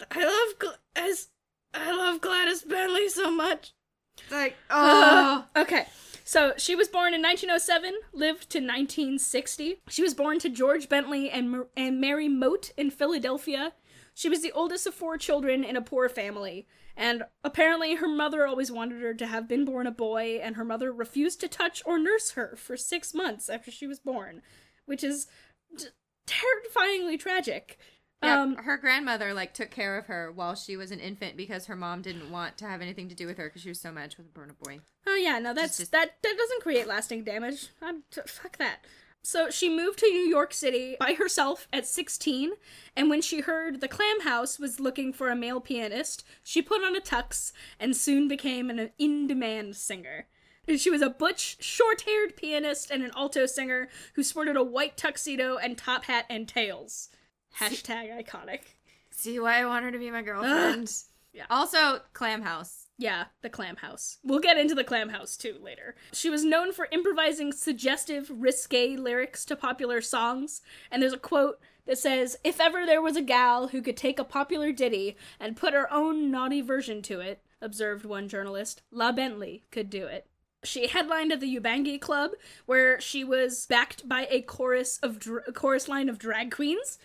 [0.10, 1.28] I love Gl- as
[1.74, 3.74] I love Gladys Bentley so much.
[4.18, 5.88] It's like, uh, oh, Okay.
[6.24, 9.82] So she was born in 1907, lived to 1960.
[9.90, 13.74] She was born to George Bentley and, Mar- and Mary Moat in Philadelphia.
[14.14, 16.66] She was the oldest of four children in a poor family.
[16.98, 20.64] And apparently, her mother always wanted her to have been born a boy, and her
[20.64, 24.42] mother refused to touch or nurse her for six months after she was born,
[24.86, 25.28] which is
[25.78, 25.88] t-
[26.26, 27.78] terrifyingly tragic.
[28.24, 28.42] yeah.
[28.42, 31.76] Um, her grandmother like took care of her while she was an infant because her
[31.76, 34.16] mom didn't want to have anything to do with her because she was so mad
[34.18, 34.80] with was born a boy.
[35.06, 37.68] Oh yeah, no, that's just- that that doesn't create lasting damage.
[37.82, 38.86] I'm, t- fuck that.
[39.26, 42.52] So she moved to New York City by herself at 16,
[42.96, 46.84] and when she heard the Clam House was looking for a male pianist, she put
[46.84, 50.28] on a tux and soon became an in-demand singer.
[50.78, 55.58] She was a butch, short-haired pianist and an alto singer who sported a white tuxedo
[55.58, 57.10] and top hat and tails.
[57.60, 58.76] Hashtag iconic.
[59.10, 60.92] See why I want her to be my girlfriend.
[61.34, 61.46] Yeah.
[61.50, 62.85] Also, Clam House.
[62.98, 64.20] Yeah, the Clam House.
[64.24, 65.96] We'll get into the Clam House too later.
[66.14, 71.60] She was known for improvising suggestive, risque lyrics to popular songs, and there's a quote
[71.86, 75.58] that says, If ever there was a gal who could take a popular ditty and
[75.58, 80.28] put her own naughty version to it, observed one journalist, La Bentley could do it.
[80.64, 82.32] She headlined at the Ubangi Club,
[82.66, 86.98] where she was backed by a chorus of dr- a chorus line of drag queens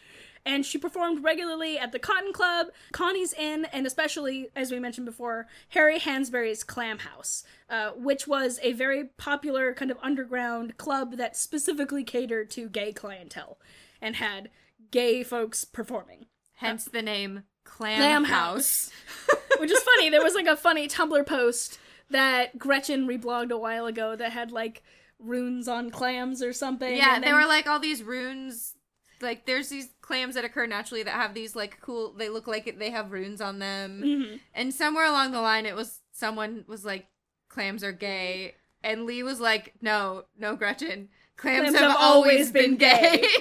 [0.45, 5.07] and she performed regularly at the Cotton Club, Connie's Inn, and especially, as we mentioned
[5.07, 11.17] before, Harry Hansberry's Clam House, uh, which was a very popular kind of underground club
[11.17, 13.59] that specifically catered to gay clientele
[14.01, 14.51] and had
[14.91, 16.27] gay folks performing.
[16.55, 18.91] Hence the name Clam, Clam House.
[19.59, 20.11] Which is funny.
[20.11, 21.79] There was like a funny Tumblr post
[22.11, 24.83] that Gretchen reblogged a while ago that had like
[25.19, 26.97] runes on clams or something.
[26.97, 28.75] Yeah, and there then- were like all these runes.
[29.23, 32.13] Like there's these clams that occur naturally that have these like cool.
[32.13, 34.03] They look like they have runes on them.
[34.05, 34.41] Mhm.
[34.55, 37.07] And somewhere along the line, it was someone was like,
[37.49, 42.33] "Clams are gay," and Lee was like, "No, no, Gretchen, clams, Clams have, have always
[42.33, 43.25] always been been gay."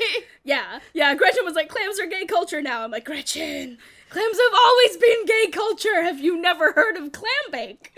[0.43, 1.13] Yeah, yeah.
[1.15, 3.77] Gretchen was like, "Clams are gay culture now." I'm like, Gretchen,
[4.09, 6.01] clams have always been gay culture.
[6.01, 7.91] Have you never heard of clam bake?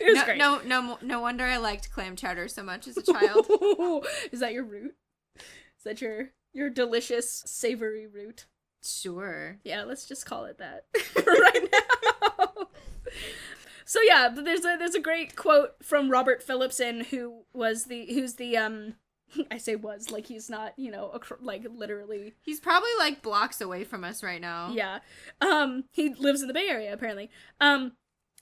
[0.00, 0.38] it was no, great.
[0.38, 3.46] no, no, no wonder I liked clam chowder so much as a child.
[4.32, 4.94] Is that your root?
[5.38, 8.46] Is that your your delicious savory root?
[8.86, 9.58] sure.
[9.64, 10.84] Yeah, let's just call it that
[11.26, 12.66] right now.
[13.84, 18.34] so yeah, there's a there's a great quote from Robert Philipson, who was the who's
[18.34, 18.94] the um
[19.50, 22.34] I say was like he's not, you know, acro- like literally.
[22.42, 24.70] He's probably like blocks away from us right now.
[24.72, 24.98] Yeah.
[25.40, 27.30] Um, he lives in the Bay Area apparently.
[27.60, 27.92] Um,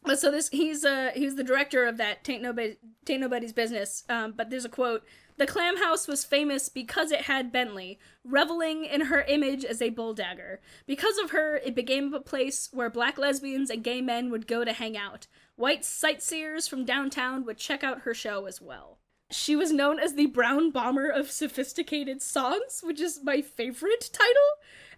[0.04, 4.04] but so this he's uh he's the director of that Taint Nobody Taint Nobody's Business.
[4.08, 5.04] Um, but there's a quote.
[5.38, 9.90] The Clam House was famous because it had Bentley, reveling in her image as a
[9.90, 10.60] bulldagger.
[10.86, 14.64] Because of her, it became a place where black lesbians and gay men would go
[14.64, 15.26] to hang out.
[15.56, 18.98] White sightseers from downtown would check out her show as well.
[19.30, 24.34] She was known as the Brown Bomber of Sophisticated Songs, which is my favorite title,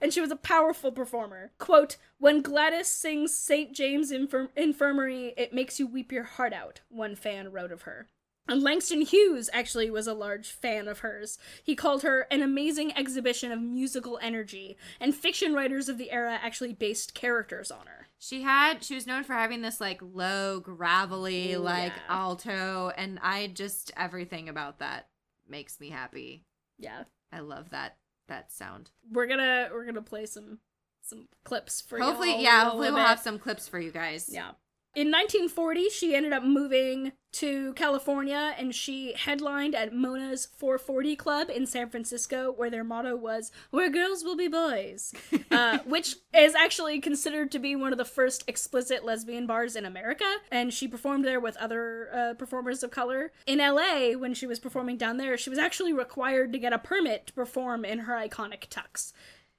[0.00, 1.52] and she was a powerful performer.
[1.58, 3.72] Quote, When Gladys sings St.
[3.72, 8.08] James Infirm- Infirmary, it makes you weep your heart out, one fan wrote of her.
[8.46, 11.38] And Langston Hughes actually was a large fan of hers.
[11.62, 16.38] He called her an amazing exhibition of musical energy, and fiction writers of the era
[16.42, 18.08] actually based characters on her.
[18.18, 22.14] She had she was known for having this like low, gravelly, like yeah.
[22.14, 25.08] alto, and I just everything about that
[25.48, 26.44] makes me happy.
[26.78, 27.04] Yeah.
[27.32, 27.96] I love that
[28.28, 28.90] that sound.
[29.10, 30.58] We're gonna we're gonna play some
[31.02, 34.28] some clips for hopefully, y'all yeah, hopefully we'll have some clips for you guys.
[34.30, 34.52] Yeah.
[34.94, 41.50] In 1940, she ended up moving to California and she headlined at Mona's 440 Club
[41.50, 45.12] in San Francisco, where their motto was, Where girls will be boys,
[45.50, 49.84] uh, which is actually considered to be one of the first explicit lesbian bars in
[49.84, 50.32] America.
[50.52, 53.32] And she performed there with other uh, performers of color.
[53.46, 56.78] In LA, when she was performing down there, she was actually required to get a
[56.78, 59.12] permit to perform in her iconic tux.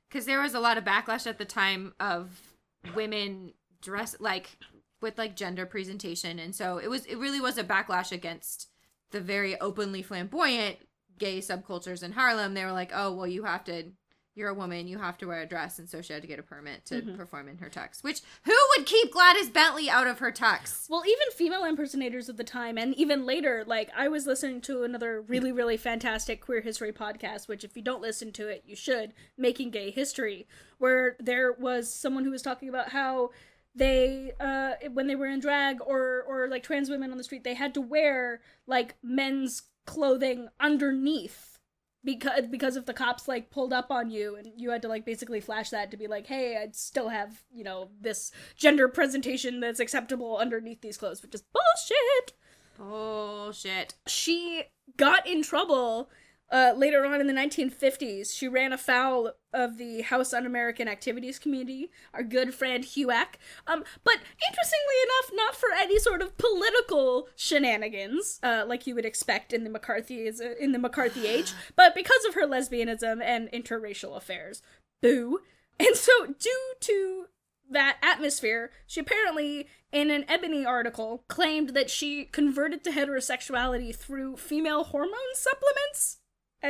[0.07, 2.53] because there was a lot of backlash at the time of
[2.95, 4.57] women dress like
[5.01, 6.39] with like gender presentation.
[6.39, 8.69] And so it was it really was a backlash against
[9.11, 10.77] the very openly flamboyant
[11.17, 12.53] gay subcultures in harlem.
[12.53, 13.91] They were like oh well you have to
[14.37, 15.79] you're a woman you have to wear a dress.
[15.79, 17.15] And so she had to get a permit to Mhm.
[17.15, 20.89] perform in her tux which who would keep gladys bentley out of her tux?
[20.89, 24.83] Well, even female impersonators of the time, and even later, like I was listening to
[24.83, 28.75] another really, really fantastic queer history podcast, which if you don't listen to it, you
[28.75, 30.47] should, Making Gay History,
[30.79, 33.29] where there was someone who was talking about how
[33.75, 37.43] they uh when they were in drag or or like trans women on the street
[37.43, 41.59] they had to wear like men's clothing underneath
[42.03, 45.05] because because if the cops like pulled up on you and you had to like
[45.05, 49.59] basically flash that to be like hey i'd still have you know this gender presentation
[49.59, 52.33] that's acceptable underneath these clothes which is bullshit.
[52.77, 53.93] Bullshit.
[54.05, 54.63] She
[54.97, 56.09] got in trouble
[56.51, 58.35] uh, later on in the 1950s.
[58.35, 63.35] She ran afoul of the House Un-American Activities Committee, our good friend HUAC.
[63.67, 69.05] Um, but interestingly enough, not for any sort of political shenanigans, uh, like you would
[69.05, 74.15] expect in the McCarthy in the McCarthy age, but because of her lesbianism and interracial
[74.15, 74.61] affairs.
[75.01, 75.39] Boo.
[75.79, 77.25] And so, due to
[77.69, 84.37] that atmosphere, she apparently, in an Ebony article, claimed that she converted to heterosexuality through
[84.37, 86.19] female hormone supplements.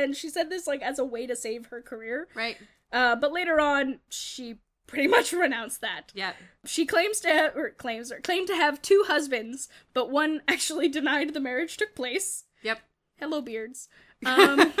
[0.02, 2.28] And she said this like as a way to save her career.
[2.34, 2.56] right
[2.92, 4.56] Uh, but later on, she
[4.86, 6.12] pretty much renounced that.
[6.14, 6.32] yeah
[6.64, 10.88] She claims to have, or claims, or claimed to have two husbands, but one actually
[10.88, 12.44] denied the marriage took place.
[12.62, 12.80] yep
[13.18, 13.88] Hello, beards.
[14.24, 14.72] Um,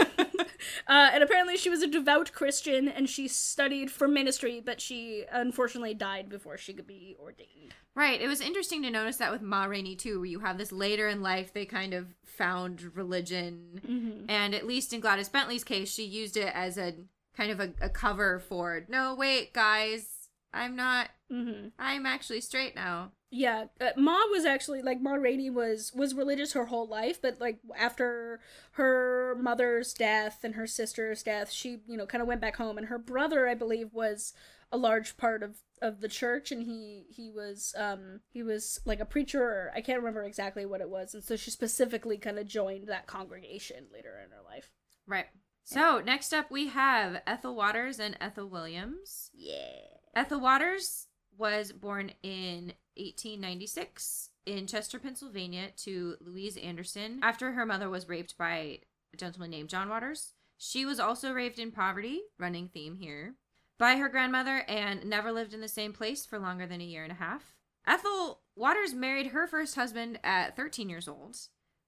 [0.86, 5.24] uh, and apparently, she was a devout Christian and she studied for ministry, but she
[5.32, 7.74] unfortunately died before she could be ordained.
[7.94, 8.20] Right.
[8.20, 11.08] It was interesting to notice that with Ma Rainey too, where you have this later
[11.08, 14.26] in life they kind of found religion, Mm-hmm.
[14.28, 16.94] and at least in Gladys Bentley's case, she used it as a
[17.36, 21.08] kind of a, a cover for no, wait, guys, I'm not.
[21.32, 21.68] Mm-hmm.
[21.78, 23.12] I'm actually straight now.
[23.30, 27.40] Yeah, uh, Ma was actually like Ma Rainey was was religious her whole life, but
[27.40, 28.40] like after
[28.72, 32.78] her mother's death and her sister's death, she you know kind of went back home,
[32.78, 34.32] and her brother, I believe, was
[34.70, 39.00] a large part of of the church, and he he was um he was like
[39.00, 42.38] a preacher, or I can't remember exactly what it was, and so she specifically kind
[42.38, 44.70] of joined that congregation later in her life.
[45.06, 45.26] Right.
[45.64, 49.30] So next up we have Ethel Waters and Ethel Williams.
[49.34, 49.96] Yeah.
[50.14, 51.08] Ethel Waters
[51.38, 58.38] was born in 1896 in Chester, Pennsylvania, to Louise Anderson after her mother was raped
[58.38, 58.80] by
[59.12, 60.32] a gentleman named John Waters.
[60.58, 63.34] She was also raised in poverty, running theme here,
[63.78, 67.02] by her grandmother and never lived in the same place for longer than a year
[67.02, 67.56] and a half.
[67.86, 71.36] Ethel Waters married her first husband at 13 years old,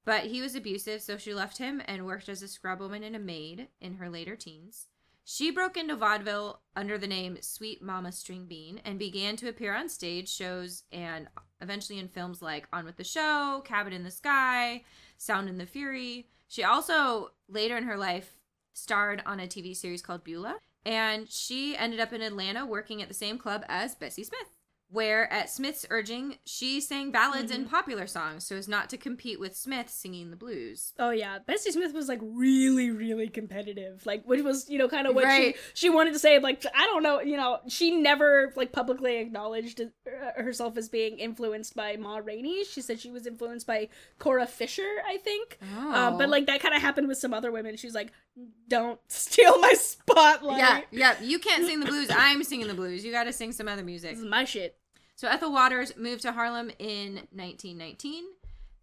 [0.04, 3.16] but he was abusive, so she left him and worked as a scrub woman and
[3.16, 4.86] a maid in her later teens.
[5.30, 9.74] She broke into vaudeville under the name Sweet Mama String Bean and began to appear
[9.74, 11.28] on stage shows and
[11.60, 14.84] eventually in films like On with the Show, Cabin in the Sky,
[15.18, 16.30] Sound and the Fury.
[16.48, 18.38] She also, later in her life,
[18.72, 23.08] starred on a TV series called Beulah, and she ended up in Atlanta working at
[23.08, 24.48] the same club as Bessie Smith.
[24.90, 29.38] Where, at Smith's urging, she sang ballads and popular songs so as not to compete
[29.38, 30.94] with Smith singing the blues.
[30.98, 34.06] Oh yeah, Bessie Smith was like really, really competitive.
[34.06, 35.54] Like, which was you know kind of what Right.
[35.74, 36.38] she she wanted to say.
[36.38, 39.86] Like, I don't know, you know, she never like publicly acknowledged uh,
[40.42, 42.64] herself as being influenced by Ma Rainey.
[42.64, 45.58] She said she was influenced by Cora Fisher, I think.
[45.76, 46.30] Um, but Oh.
[46.30, 47.76] like that kind of happened with some other women.
[47.76, 48.10] She's like,
[48.68, 50.58] don't steal my spotlight.
[50.58, 52.08] yeah, yeah, you can't sing the blues.
[52.10, 53.04] I'm singing the blues.
[53.04, 54.10] You got to sing some other music.
[54.12, 54.76] This is my shit.
[55.18, 58.22] So Ethel Waters moved to Harlem in 1919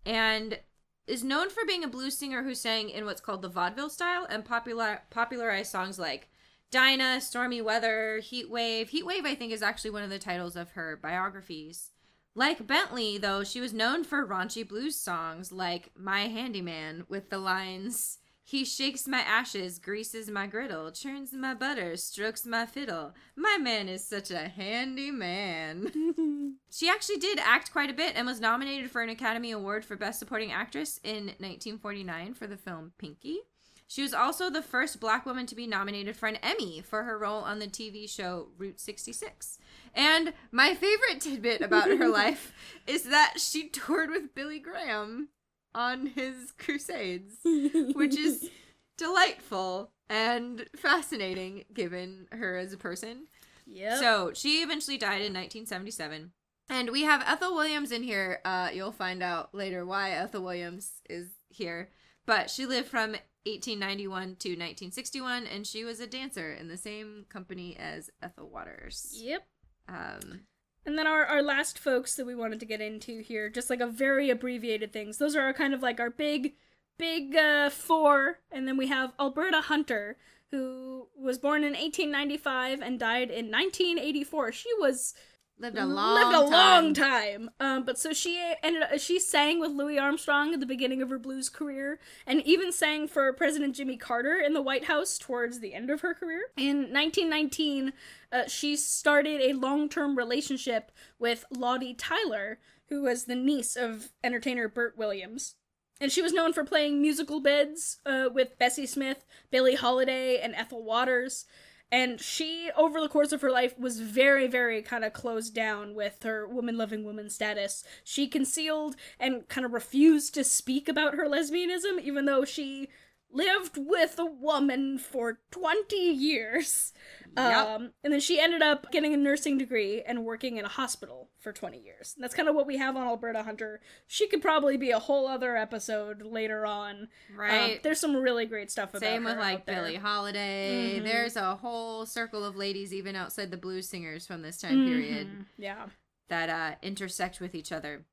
[0.05, 0.59] and
[1.07, 4.27] is known for being a blues singer who sang in what's called the vaudeville style
[4.29, 6.27] and popular popularized songs like
[6.71, 8.89] Dinah, Stormy Weather, Heat Wave.
[8.89, 11.91] Heat Wave, I think, is actually one of the titles of her biographies.
[12.35, 17.37] Like Bentley, though, she was known for raunchy blues songs like My Handyman with the
[17.37, 18.17] lines
[18.47, 23.15] He shakes my ashes, greases my griddle, churns my butter, strokes my fiddle.
[23.35, 26.57] My man is such a handy man.
[26.71, 29.95] She actually did act quite a bit and was nominated for an Academy Award for
[29.95, 33.39] Best Supporting Actress in 1949 for the film Pinky.
[33.87, 37.17] She was also the first black woman to be nominated for an Emmy for her
[37.17, 39.57] role on the TV show Route 66.
[39.93, 42.51] And my favorite tidbit about her life
[42.85, 45.29] is that she toured with Billy Graham
[45.75, 48.49] on his crusades, which is
[48.97, 53.27] delightful and fascinating given her as a person.
[53.67, 53.99] Yeah.
[53.99, 56.31] So she eventually died in 1977.
[56.69, 58.39] And we have Ethel Williams in here.
[58.43, 61.89] Uh, you'll find out later why Ethel Williams is here.
[62.25, 63.11] But she lived from
[63.45, 64.09] 1891
[64.39, 69.13] to 1961, and she was a dancer in the same company as Ethel Waters.
[69.15, 69.45] yep.
[69.87, 70.41] Um,
[70.85, 73.79] And then our, our last folks that we wanted to get into here, just like
[73.81, 75.17] a very abbreviated things.
[75.17, 76.53] Those are our kind of like our big,
[76.97, 78.39] big uh, four.
[78.51, 80.17] And then we have Alberta Hunter,
[80.51, 84.51] who was born in 1895 and died in 1984.
[84.51, 85.15] She was
[85.57, 86.51] lived a long lived a time.
[86.51, 87.49] long time.
[87.59, 91.09] Um, but so she ended up, she sang with Louis Armstrong at the beginning of
[91.09, 95.59] her blues career, and even sang for President Jimmy Carter in the White House towards
[95.59, 96.41] the end of her career.
[96.57, 97.93] In 1919,
[98.31, 104.67] uh, she started a long-term relationship with Lottie Tyler, who was the niece of entertainer
[104.67, 105.55] Bert Williams.
[106.01, 110.53] And she was known for playing musical beds uh, with Bessie Smith, Billie Holiday, and
[110.53, 111.45] Ethel Waters.
[111.91, 115.93] And she, over the course of her life, was very, very kind of closed down
[115.93, 117.83] with her woman loving woman status.
[118.03, 122.89] She concealed and kind of refused to speak about her lesbianism, even though she
[123.35, 126.93] lived with a woman for 20 years.
[127.37, 127.67] Yep.
[127.67, 131.29] Um, and then she ended up getting a nursing degree and working in a hospital
[131.41, 132.13] for 20 years.
[132.15, 133.81] And that's kind of what we have on Alberta Hunter.
[134.07, 137.09] She could probably be a whole other episode later on.
[137.31, 137.83] Um, Right.
[137.83, 139.65] there's some really great stuff about Same with like.
[139.65, 140.99] Billie Holiday.
[140.99, 141.03] Mhm.
[141.03, 145.27] There's a whole circle of ladies, even outside the blues singers from this time period.
[145.27, 145.45] Mhm.
[145.57, 145.87] Yeah.
[146.27, 148.03] that uh, intersect with each other.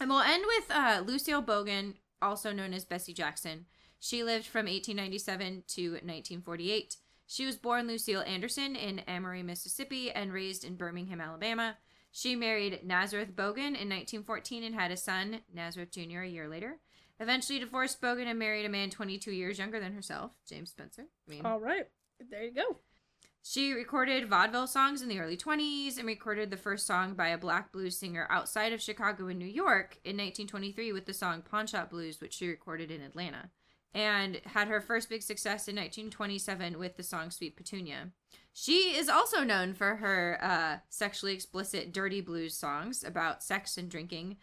[0.00, 3.66] And we'll end with uh, Lucille Bogan, also known as Bessie Jackson.
[4.00, 6.96] She lived from 1897 to 1948.
[7.26, 11.76] She was born Lucille Anderson in Amory, Mississippi, and raised in Birmingham, Alabama.
[12.10, 16.78] She married Nazareth Bogan in 1914 and had a son, Nazareth Jr., a year later.
[17.20, 21.02] Eventually divorced Bogan and married a man 22 years younger than herself, James Spencer.
[21.28, 21.86] I mean, All right.
[22.30, 22.78] There you go.
[23.42, 27.38] she recorded vaudeville songs in the early 20s and recorded the first song by a
[27.38, 31.66] black blues singer outside of Chicago and New York in 1923 with the song Pawn
[31.66, 33.50] Shop Blues, which she recorded in Atlanta,
[33.94, 38.10] and had her first big success in 1927 with the song Sweet Petunia.
[38.52, 43.88] She is also known for her uh, sexually explicit dirty blues songs about sex and
[43.90, 44.36] drinking,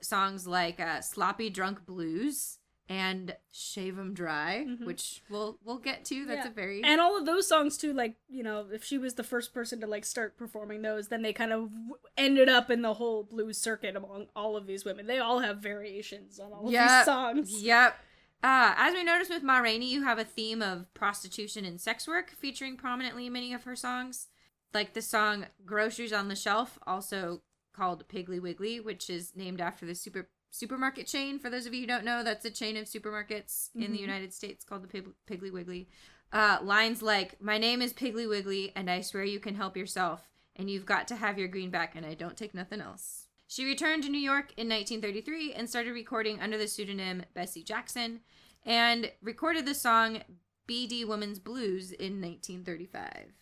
[0.00, 4.84] songs like uh, Sloppy Drunk Blues and Shave 'em Dry, Mhm.
[4.84, 6.24] which we'll we'll get to.
[6.26, 6.50] That's Yeah.
[6.50, 9.22] a very And all of those songs too, like you know, if she was the
[9.22, 11.70] first person to like start performing those, then they kind of
[12.18, 15.06] ended up in the whole blues circuit among all of these women.
[15.06, 16.88] They all have variations on all of Yep.
[16.98, 17.62] these songs.
[17.62, 17.96] Yep.
[18.42, 22.08] Uh, as we noticed with Ma Rainey, you have a theme of prostitution and sex
[22.08, 24.28] work featuring prominently in many of her songs.
[24.74, 29.86] Like the song Groceries on the Shelf, also called Piggly Wiggly, which is named after
[29.86, 31.38] the super supermarket chain.
[31.38, 34.02] For those of you who don't know, that's a chain of supermarkets in the Mhm.
[34.02, 35.88] United States called the Pig- Piggly Wiggly.
[36.32, 40.30] Uh, lines like, My name is Piggly Wiggly, and I swear you can help yourself,
[40.56, 43.21] and you've got to have your greenback, and I don't take nothing else.
[43.52, 48.20] She returned to New York in 1933 and started recording under the pseudonym Bessie Jackson
[48.64, 50.22] and recorded the song
[50.66, 53.34] BD Woman's Blues in 1935.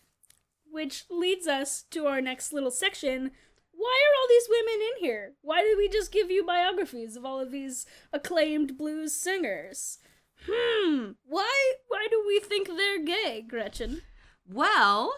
[0.69, 3.31] Which leads us to our next little section.
[3.71, 5.35] Why are all these women in here?
[5.43, 9.99] Why did we just give you biographies of all of these acclaimed blues singers?
[10.45, 11.11] Hmm.
[11.23, 14.01] Why why do we think they're gay, Gretchen?
[14.45, 15.13] Well,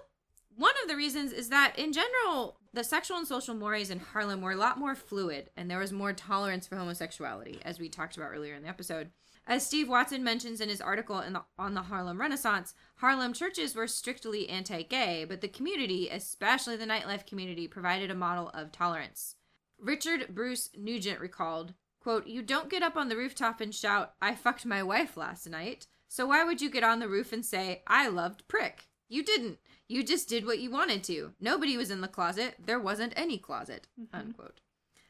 [0.56, 4.42] one of the reasons is that in general, the sexual and social mores in Harlem
[4.42, 8.18] were a lot more fluid and there was more tolerance for homosexuality, as we talked
[8.18, 9.12] about earlier in the episode.
[9.46, 13.76] As Steve Watson mentions in his article in the, on the Harlem Renaissance, Harlem churches
[13.76, 18.72] were strictly anti gay, but the community, especially the nightlife community, provided a model of
[18.72, 19.36] tolerance.
[19.78, 24.34] Richard Bruce Nugent recalled, quote, You don't get up on the rooftop and shout, I
[24.34, 25.88] fucked my wife last night.
[26.08, 28.88] So why would you get on the roof and say, I loved Prick?
[29.10, 29.60] You didn't.
[29.88, 31.34] You just did what you wanted to.
[31.40, 32.56] Nobody was in the closet.
[32.64, 33.88] There wasn't any closet.
[34.00, 34.16] Mm-hmm.
[34.16, 34.62] Unquote.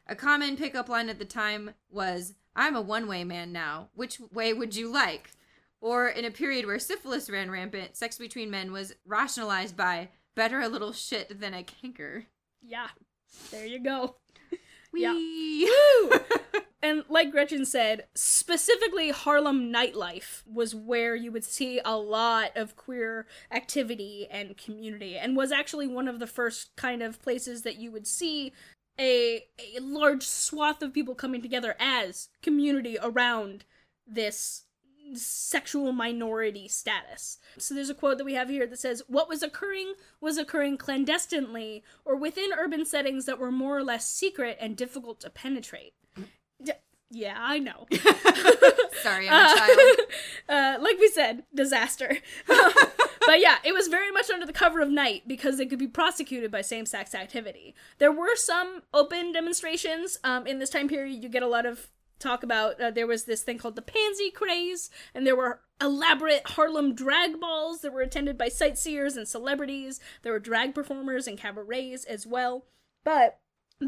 [0.07, 3.89] A common pickup line at the time was, I'm a one way man now.
[3.93, 5.31] Which way would you like?
[5.79, 10.59] Or in a period where syphilis ran rampant, sex between men was rationalized by better
[10.61, 12.25] a little shit than a canker.
[12.61, 12.87] Yeah.
[13.51, 14.15] There you go.
[14.93, 15.67] Wee.
[15.67, 16.19] Woo!
[16.83, 22.75] And like Gretchen said, specifically Harlem nightlife was where you would see a lot of
[22.75, 27.77] queer activity and community, and was actually one of the first kind of places that
[27.77, 28.51] you would see
[28.99, 33.63] a, a large swath of people coming together as community around
[34.05, 34.63] this
[35.15, 37.37] sexual minority status.
[37.57, 40.77] So there's a quote that we have here that says, What was occurring was occurring
[40.77, 45.93] clandestinely or within urban settings that were more or less secret and difficult to penetrate.
[47.13, 47.85] Yeah, I know.
[49.03, 49.99] Sorry, I'm a child.
[50.49, 52.17] uh, like we said, disaster.
[52.47, 55.87] but yeah, it was very much under the cover of night because it could be
[55.87, 57.75] prosecuted by same sex activity.
[57.99, 60.17] There were some open demonstrations.
[60.23, 63.25] Um, in this time period, you get a lot of talk about uh, there was
[63.25, 68.01] this thing called the pansy craze and there were elaborate harlem drag balls that were
[68.01, 72.65] attended by sightseers and celebrities there were drag performers and cabarets as well
[73.03, 73.39] but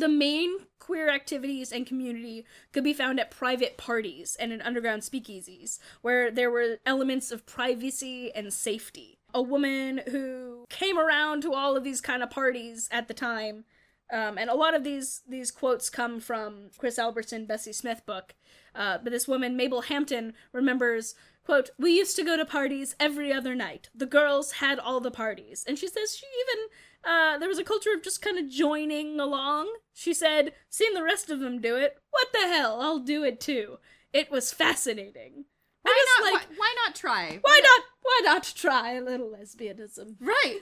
[0.01, 5.01] the main queer activities and community could be found at private parties and in underground
[5.01, 9.17] speakeasies, where there were elements of privacy and safety.
[9.33, 13.65] A woman who came around to all of these kind of parties at the time,
[14.13, 18.35] um, and a lot of these these quotes come from Chris Albertson, Bessie Smith book.
[18.75, 21.15] Uh, but this woman, Mabel Hampton, remembers
[21.45, 25.11] quote we used to go to parties every other night the girls had all the
[25.11, 26.65] parties and she says she even
[27.07, 29.71] uh, there was a culture of just kind of joining along.
[29.93, 31.97] She said, Seen the rest of them do it.
[32.11, 32.81] What the hell?
[32.81, 33.77] I'll do it too.
[34.13, 35.45] It was fascinating.
[35.81, 36.33] Why not?
[36.33, 37.39] like, why, why not try?
[37.41, 37.83] why not?
[38.01, 40.15] Why not try a little lesbianism?
[40.19, 40.59] Right,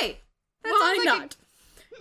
[0.00, 0.18] right.
[0.62, 1.36] That Why like a- not?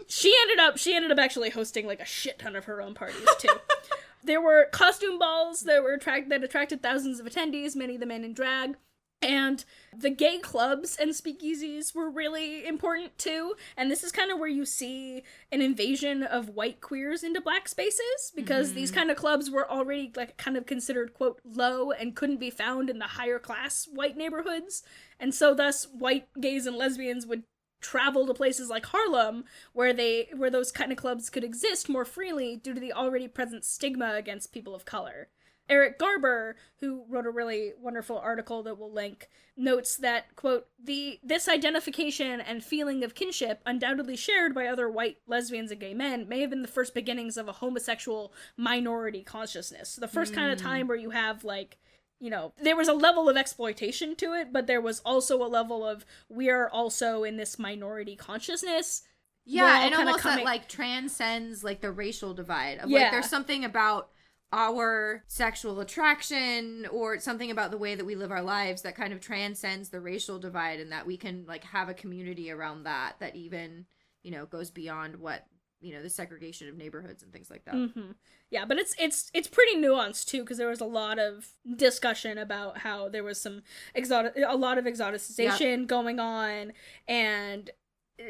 [0.07, 0.77] She ended up.
[0.77, 3.49] She ended up actually hosting like a shit ton of her own parties too.
[4.23, 8.05] there were costume balls that were attract that attracted thousands of attendees, many of the
[8.05, 8.75] men in drag.
[9.21, 9.65] And
[9.97, 13.55] the gay clubs and speakeasies were really important too.
[13.75, 17.67] And this is kind of where you see an invasion of white queers into black
[17.67, 18.99] spaces because these mm-hmm.
[18.99, 22.89] kind of clubs were already like kind of considered quote low and couldn't be found
[22.89, 24.83] in the higher class white neighborhoods.
[25.19, 27.43] And so thus white gays and lesbians would
[27.81, 32.05] travel to places like Harlem where they where those kind of clubs could exist more
[32.05, 35.29] freely due to the already present stigma against people of color.
[35.69, 41.19] Eric Garber, who wrote a really wonderful article that we'll link, notes that quote the
[41.23, 46.27] this identification and feeling of kinship undoubtedly shared by other white lesbians and gay men
[46.27, 49.95] may have been the first beginnings of a homosexual minority consciousness.
[49.95, 50.67] The first kind of hmm.
[50.67, 51.77] time where you have like
[52.19, 55.47] you know, there was a level of exploitation to it, but there was also a
[55.47, 59.03] level of we are also in this minority consciousness.
[59.45, 62.79] Yeah, and almost coming- that like transcends like the racial divide.
[62.79, 63.03] Of Yeah.
[63.03, 64.09] like there's something about
[64.51, 69.11] our sexual attraction or something about the way that we live our lives that kind
[69.11, 73.15] of transcends the racial divide and that we can like have a community around that
[73.19, 73.85] that even,
[74.23, 75.45] you know, goes beyond what,
[75.81, 77.75] you know, the segregation of neighborhoods and things like that.
[77.75, 78.11] hmm
[78.49, 82.37] Yeah, but it's it's it's pretty nuanced too because there was a lot of discussion
[82.37, 83.61] about how there was some
[83.93, 86.71] exotic, a lot of exoticization going on,
[87.07, 87.71] and
[88.19, 88.23] uh,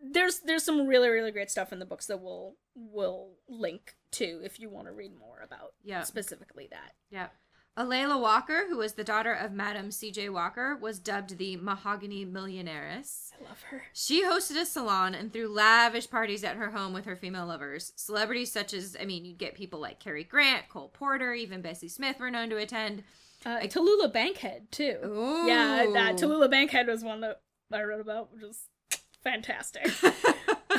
[0.00, 4.40] there's there's some really really great stuff in the books that we'll will link to
[4.44, 6.02] if you want to read more about Yeah.
[6.02, 6.92] specifically that.
[7.10, 7.28] Yeah.
[7.78, 10.30] A'Lelia Walker, who was the daughter of Madame C.J.
[10.30, 13.32] Walker, was dubbed the Mahogany Millionairess.
[13.38, 13.82] I love her.
[13.92, 17.92] She hosted a salon and threw lavish parties at her home with her female lovers.
[17.96, 21.88] Celebrities such as, I mean, you'd get people like Cary Grant, Cole Porter, even Bessie
[21.88, 23.02] Smith were known to attend.
[23.44, 24.96] Uh, Tallulah Bankhead too.
[25.04, 25.46] Ooh.
[25.46, 28.58] Yeah, that Tallulah Bankhead was one that I wrote about, which is
[29.22, 29.90] fantastic.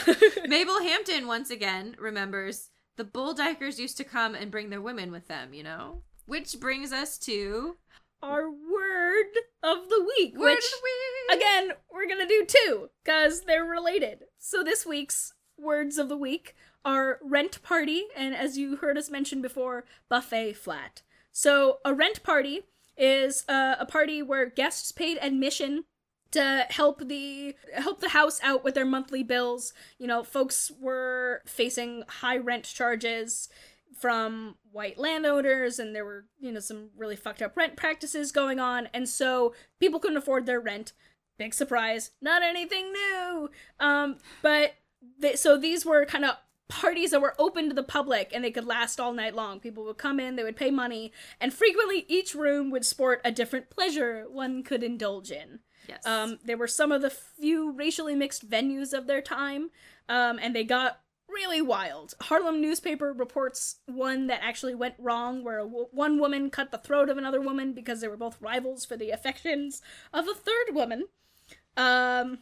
[0.47, 5.11] Mabel Hampton, once again, remembers the Bull Dykers used to come and bring their women
[5.11, 6.01] with them, you know?
[6.25, 7.77] Which brings us to
[8.21, 9.33] Our word
[9.63, 11.39] of the week, Word which the Week.
[11.41, 14.23] again we're gonna do two because they're related.
[14.37, 19.09] So this week's words of the week are rent party and, as you heard us
[19.09, 21.01] mention before, buffet flat.
[21.31, 22.61] So a rent party
[22.97, 25.83] is uh, a party where guests paid admission
[26.31, 29.73] to help the help the house out with their monthly bills.
[29.97, 33.49] You know, folks were facing high rent charges
[33.97, 38.59] from white landowners and there were, you know, some really fucked up rent practices going
[38.59, 40.93] on and so people couldn't afford their rent.
[41.37, 43.49] Big surprise, not anything new.
[43.79, 44.73] Um but
[45.19, 46.35] they, so these were kind of
[46.67, 49.59] parties that were open to the public and they could last all night long.
[49.59, 53.31] People would come in, they would pay money, and frequently each room would sport a
[53.31, 55.59] different pleasure one could indulge in.
[55.87, 56.05] Yes.
[56.05, 59.69] Um, they were some of the few racially mixed venues of their time,
[60.09, 62.13] um, and they got really wild.
[62.21, 67.17] Harlem newspaper reports one that actually went wrong, where one woman cut the throat of
[67.17, 69.81] another woman because they were both rivals for the affections
[70.13, 71.05] of a third woman.
[71.75, 72.39] Um,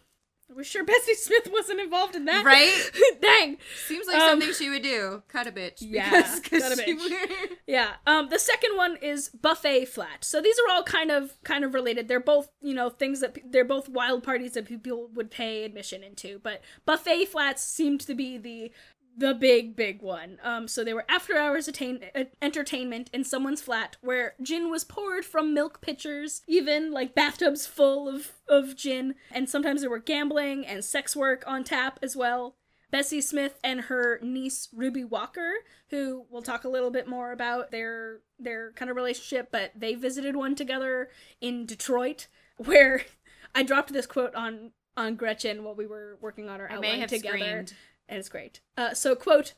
[0.53, 2.91] we're sure Bessie Smith wasn't involved in that, Right?
[3.21, 3.57] Dang.
[3.87, 5.23] Seems like Um, something she would do.
[5.27, 5.77] Cut a bitch.
[5.79, 6.97] Yeah, because- 'cause cut a bitch.
[6.99, 7.93] would- Yeah.
[8.05, 10.23] Um, the second one is buffet flat.
[10.23, 12.07] So these are all kind of kind of related.
[12.07, 16.03] They're both you know things that they're both wild parties that people would pay admission
[16.03, 16.39] into.
[16.39, 18.71] But buffet flats seemed to be the
[19.17, 20.37] the big big one.
[20.43, 24.83] Um, so they were after hours attain- uh, entertainment in someone's flat where gin was
[24.83, 29.99] poured from milk pitchers, even like bathtubs full of of gin, and sometimes there were
[29.99, 32.55] gambling and sex work on tap as well.
[32.91, 35.51] Bessie Smith and her niece Ruby Walker,
[35.89, 39.95] who we'll talk a little bit more about their their kind of relationship, but they
[39.95, 41.09] visited one together
[41.41, 43.03] in Detroit, where
[43.53, 46.91] I dropped this quote on on Gretchen while we were working on our I outline
[46.91, 47.73] may have together, screamed.
[48.07, 48.61] And it's great.
[48.77, 49.53] Uh, so quote.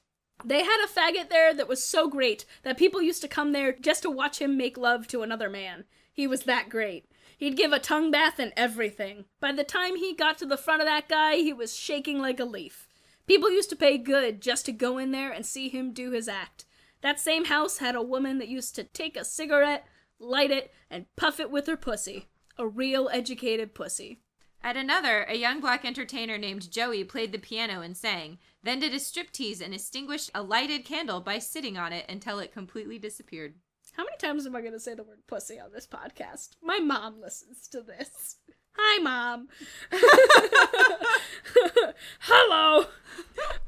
[0.46, 3.72] They had a faggot there that was so great that people used to come there
[3.74, 5.86] just to watch him make love to another man.
[6.14, 7.10] He was that great.
[7.38, 9.26] He'd give a tongue bath and everything.
[9.40, 12.40] By the time he got to the front of that guy, he was shaking like
[12.40, 12.88] a leaf.
[13.28, 16.28] People used to pay good just to go in there and see him do his
[16.28, 16.66] act.
[17.02, 19.86] That same house had a woman that used to take a cigarette,
[20.20, 22.28] light it, and puff it with her pussy.
[22.58, 24.20] A real educated pussy.
[24.68, 28.92] At another, a young black entertainer named Joey played the piano and sang, then did
[28.92, 33.54] a striptease and extinguished a lighted candle by sitting on it until it completely disappeared.
[33.94, 36.58] How many times am I going to say the word pussy on this podcast?
[36.62, 38.40] My mom listens to this.
[38.78, 39.48] Hi, mom.
[42.20, 42.88] Hello.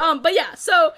[0.01, 0.91] Um, but yeah, so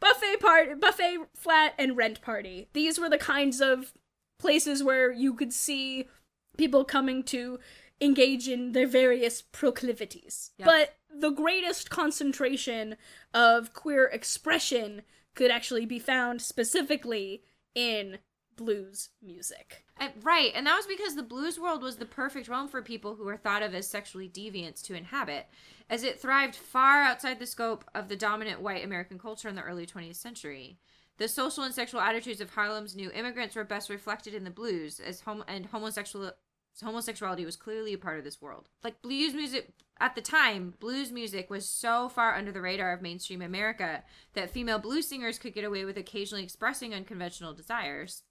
[0.00, 2.70] buffet part, buffet flat, and rent party.
[2.72, 3.92] These were the kinds of
[4.38, 6.08] places where you could see
[6.56, 7.58] people coming to
[8.02, 10.50] engage in their various proclivities.
[10.58, 10.66] Yeah.
[10.66, 12.96] But the greatest concentration
[13.32, 15.02] of queer expression
[15.34, 17.44] could actually be found specifically
[17.74, 18.18] in
[18.56, 19.84] blues music.
[20.22, 23.24] Right, and that was because the blues world was the perfect realm for people who
[23.24, 25.46] were thought of as sexually deviants to inhabit,
[25.88, 29.62] as it thrived far outside the scope of the dominant white American culture in the
[29.62, 30.78] early 20th century.
[31.18, 34.98] The social and sexual attitudes of Harlem's new immigrants were best reflected in the blues,
[34.98, 36.32] as hom- and homosexual
[36.80, 38.68] homosexuality was clearly a part of this world.
[38.82, 43.02] Like blues music at the time, blues music was so far under the radar of
[43.02, 44.02] mainstream America
[44.32, 48.22] that female blues singers could get away with occasionally expressing unconventional desires.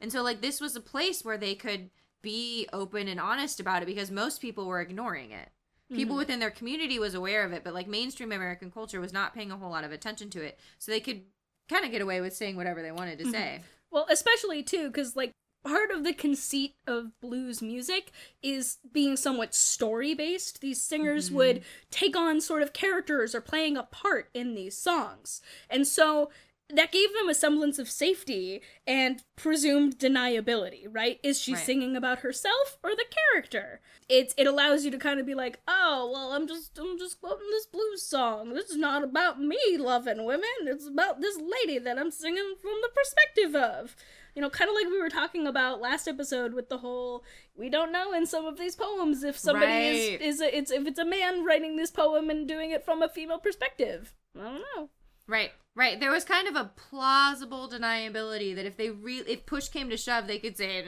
[0.00, 1.90] And so like this was a place where they could
[2.22, 5.50] be open and honest about it because most people were ignoring it.
[5.92, 6.18] People Mhm.
[6.18, 9.50] within their community was aware of it, but like mainstream American culture was not paying
[9.50, 10.58] a whole lot of attention to it.
[10.78, 11.24] So they could
[11.68, 13.30] kind of get away with saying whatever they wanted to Mhm.
[13.30, 13.62] say.
[13.90, 15.32] Well, especially too, because like
[15.64, 18.12] part of the conceit of blues music
[18.42, 20.60] is being somewhat story based.
[20.60, 21.34] These singers Mhm.
[21.34, 25.40] would take on sort of characters or playing a part in these songs.
[25.70, 26.30] And so
[26.70, 31.20] that gave them a semblance of safety and presumed deniability, right?
[31.22, 31.64] Is she Right.
[31.64, 33.80] singing about herself or the character?
[34.08, 37.20] It it allows you to kind of be like, "Oh, well, I'm just I'm just
[37.20, 38.54] quoting this blues song.
[38.54, 40.48] This is not about me loving women.
[40.62, 43.94] It's about this lady that I'm singing from the perspective of."
[44.34, 47.24] You know, kind of like we were talking about last episode with the whole
[47.56, 50.20] we don't know in some of these poems if somebody Right.
[50.20, 53.02] is is a, it's if it's a man writing this poem and doing it from
[53.02, 54.14] a female perspective.
[54.36, 54.90] I don't know.
[55.26, 55.98] Right, right.
[56.00, 59.96] There was kind of a plausible deniability that if they really if push came to
[59.96, 60.84] shove, they could say,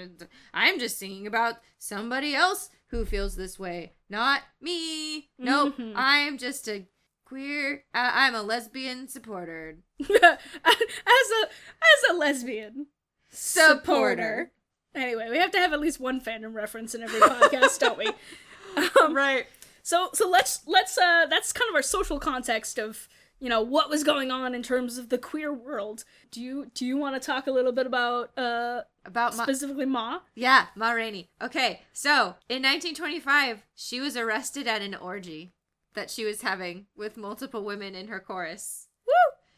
[0.52, 5.92] "I'm just singing about somebody else who feels this way, not me." Nope, Mhm.
[5.96, 6.86] I'm just a
[7.24, 7.84] queer.
[7.94, 9.78] Uh, I'm a lesbian supporter.
[10.00, 12.88] as a as a lesbian
[13.36, 14.50] Supporter.
[14.94, 18.10] Anyway, we have to have at least one fandom reference in every podcast, don't we?
[19.02, 19.46] Um, right.
[19.82, 23.08] So so let's let's uh that's kind of our social context of
[23.40, 26.04] you know what was going on in terms of the queer world.
[26.30, 29.86] Do you do you want to talk a little bit about uh About my specifically
[29.86, 30.18] Ma?
[30.34, 31.30] yeah, Ma Rainey.
[31.40, 35.54] Okay, so in 1925, she was arrested at an orgy
[35.94, 38.88] that she was having with multiple women in her chorus.
[39.06, 39.12] Woo!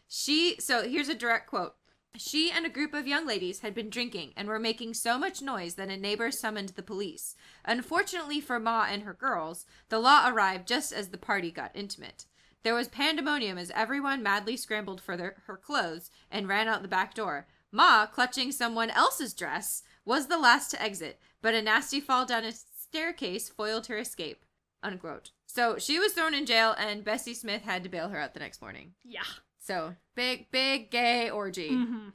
[0.06, 1.74] She so here's a direct quote.
[2.16, 5.40] She and a group of young ladies had been drinking and were making so much
[5.40, 7.36] noise that a neighbor summoned the police.
[7.64, 12.26] Unfortunately for Ma and her girls, the law arrived just as the party got intimate.
[12.64, 16.88] There was pandemonium as everyone madly scrambled for their, her clothes and ran out the
[16.88, 17.46] back door.
[17.70, 22.44] Ma, clutching someone else's dress, was the last to exit, but a nasty fall down
[22.44, 24.44] a staircase foiled her escape.
[24.82, 25.30] Unquote.
[25.46, 28.40] So she was thrown in jail, and Bessie Smith had to bail her out the
[28.40, 28.94] next morning.
[29.04, 29.22] Yeah.
[29.68, 31.68] So big, big gay orgy.
[31.68, 32.08] hmm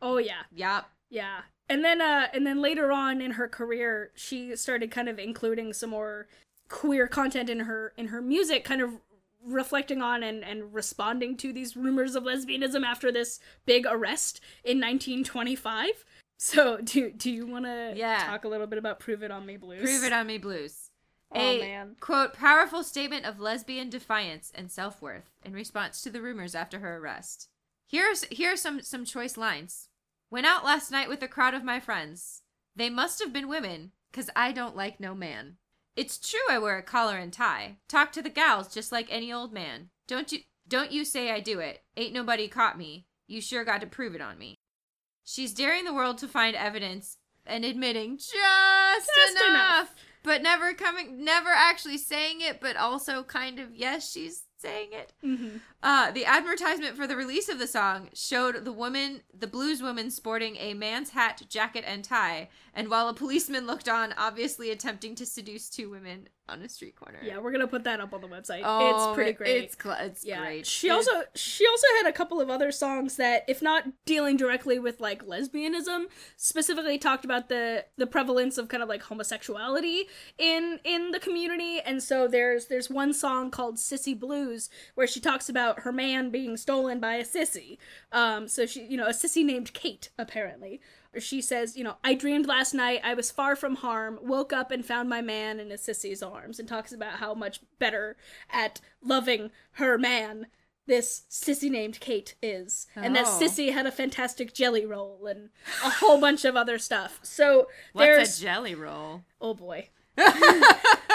[0.00, 0.42] Oh yeah.
[0.54, 0.84] Yep.
[1.10, 1.40] Yeah.
[1.68, 5.72] And then uh and then later on in her career, she started kind of including
[5.72, 6.28] some more
[6.68, 8.92] queer content in her in her music, kind of
[9.44, 14.78] reflecting on and, and responding to these rumors of lesbianism after this big arrest in
[14.78, 16.04] 1925.
[16.38, 18.24] So do do you want to Yeah.
[18.24, 19.82] talk a little bit about "Prove It on Me Blues"?
[19.82, 20.79] Prove it on me, blues.
[21.32, 21.96] Oh, a man.
[22.00, 26.96] quote powerful statement of lesbian defiance and self-worth in response to the rumors after her
[26.96, 27.48] arrest.
[27.86, 29.88] Here's here are some some choice lines.
[30.30, 32.42] Went out last night with a crowd of my friends.
[32.74, 35.56] They must have been women, cause I don't like no man.
[35.96, 37.76] It's true I wear a collar and tie.
[37.88, 39.90] Talk to the gals just like any old man.
[40.08, 41.82] Don't you don't you say I do it.
[41.96, 43.06] Ain't nobody caught me.
[43.26, 44.54] You sure got to prove it on me.
[45.24, 49.94] She's daring the world to find evidence and admitting just, Just enough, enough.
[50.22, 55.12] But never coming never actually saying it but also kind of yes she's saying it
[55.22, 59.80] hmm uh, the advertisement for the release of the song showed the woman, the blues
[59.80, 64.70] woman, sporting a man's hat, jacket, and tie, and while a policeman looked on, obviously
[64.70, 67.18] attempting to seduce two women on a street corner.
[67.22, 68.60] Yeah, we're gonna put that up on the website.
[68.62, 69.64] Oh, it's pretty great.
[69.64, 70.40] It's cl- it's yeah.
[70.44, 70.66] great.
[70.66, 74.36] She It's- also she also had a couple of other songs that, if not dealing
[74.36, 80.08] directly with like lesbianism, specifically talked about the the prevalence of kind of like homosexuality
[80.36, 81.80] in in the community.
[81.80, 84.49] And so there's there's one song called "Sissy Blues"
[84.94, 87.78] where she talks about her man being stolen by a sissy.
[88.12, 90.80] Um, so she you know a sissy named Kate apparently.
[91.18, 94.70] She says, you know, I dreamed last night I was far from harm, woke up
[94.70, 98.16] and found my man in a sissy's arms, and talks about how much better
[98.48, 100.46] at loving her man
[100.86, 102.86] this sissy named Kate is.
[102.96, 103.38] And that Oh.
[103.42, 105.50] sissy had a fantastic jelly roll and
[105.84, 107.18] a whole bunch of other stuff.
[107.22, 109.24] So What's there's a jelly roll?
[109.40, 109.88] oh boy.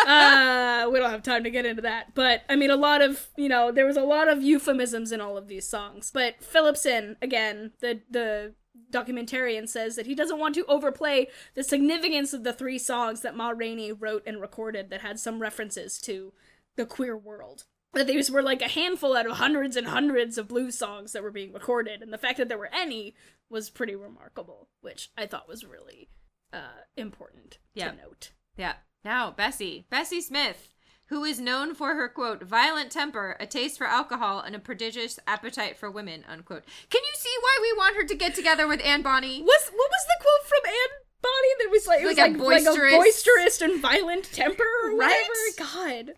[0.05, 2.13] uh, we don't have time to get into that.
[2.15, 5.21] But I mean, a lot of you know, there was a lot of euphemisms in
[5.21, 6.11] all of these songs.
[6.13, 8.53] But Philipson, again, the the
[8.91, 13.35] documentarian says that he doesn't want to overplay the significance of the three songs that
[13.35, 16.33] Ma Rainey wrote and recorded that had some references to
[16.75, 17.63] the queer world.
[17.93, 21.23] That these were like a handful out of hundreds and hundreds of blues songs that
[21.23, 23.15] were being recorded, and the fact that there were any
[23.49, 26.09] was pretty remarkable, which I thought was really
[26.51, 27.91] uh, important Yeah.
[27.91, 28.31] to note.
[28.57, 28.73] Yeah.
[29.05, 29.85] Now, Bessie.
[29.91, 30.73] Bessie Smith,
[31.05, 35.19] who is known for her, quote, violent temper, a taste for alcohol, and a prodigious
[35.27, 36.63] appetite for women, unquote.
[36.89, 39.41] Can you see why we want her to get together with Anne Bonny?
[39.43, 42.37] Was what was the quote from Anne Bonny that was like it was Like a
[42.37, 45.23] like, like a boisterous- boisterous and violent temper or Right?
[45.55, 45.71] whatever?
[45.75, 46.13] God.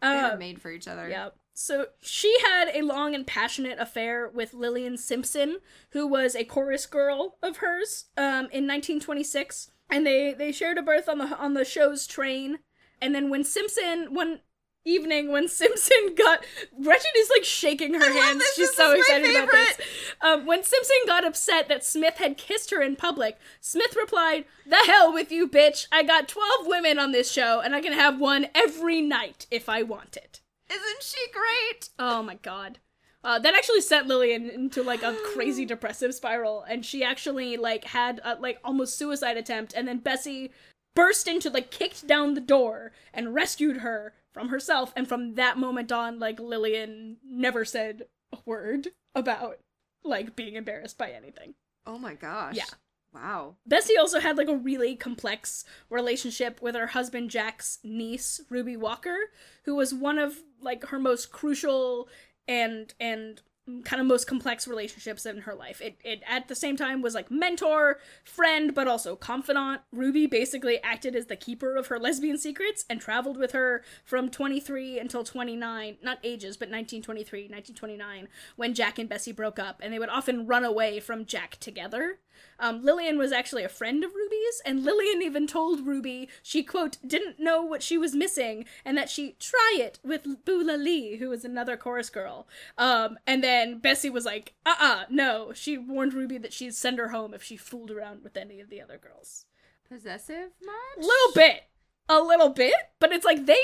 [0.00, 1.08] They were Um, made for each other.
[1.10, 1.28] yeah.
[1.52, 5.58] So she had a long and passionate affair with Lillian Simpson,
[5.90, 10.82] who was a chorus girl of hers, um, in 1926, and they they shared a
[10.82, 12.58] berth on the on the show's train.
[13.02, 14.40] And then when Simpson one
[14.84, 16.44] evening when Simpson got
[16.82, 18.38] Gretchen is like shaking her hands.
[18.38, 18.54] this.
[18.54, 19.78] She's This so excited about this.
[20.22, 24.76] Um, when Simpson got upset that Smith had kissed her in public, Smith replied, "The
[24.86, 25.86] hell with you, bitch!
[25.92, 29.68] I got twelve women on this show, and I can have one every night if
[29.68, 31.90] I want it." Isn't she great?
[31.98, 32.78] Oh my god.
[33.22, 37.84] Uh, that actually sent Lillian into like a crazy depressive spiral, and she actually like
[37.84, 40.50] had a like almost suicide attempt, and then Bessie
[40.94, 45.58] burst into like kicked down the door and rescued her from herself, and from that
[45.58, 48.02] moment on, like Lillian never said
[48.32, 49.58] a word about
[50.02, 51.54] like being embarrassed by anything.
[51.86, 52.56] Oh my gosh.
[52.56, 52.64] Yeah.
[53.12, 53.56] Wow.
[53.66, 59.16] Bessie also had like a really complex relationship with her husband Jack's niece Ruby Walker,
[59.64, 62.08] who was one of like her most crucial
[62.50, 63.40] and and
[63.84, 65.80] kind of most complex relationships in her life.
[65.80, 69.82] It it at the same time was like mentor, friend, but also confidant.
[69.92, 74.28] Ruby basically acted as the keeper of her lesbian secrets and traveled with her from
[74.28, 79.92] 23 until 29, not ages, but 1923, 1929 when Jack and Bessie broke up and
[79.92, 82.18] they would often run away from Jack together.
[82.58, 86.98] Um, Lillian was actually a friend of Ruby's, and Lillian even told Ruby she, quote,
[87.06, 91.30] didn't know what she was missing, and that she try it with Bula Lee, who
[91.30, 92.46] was another chorus girl.
[92.76, 95.52] Um, and then Bessie was like, uh uh no.
[95.54, 98.68] She warned Ruby that she'd send her home if she fooled around with any of
[98.68, 99.46] the other girls.
[99.88, 100.98] Possessive much?
[100.98, 101.62] A little bit.
[102.08, 103.60] A little bit, but it's like they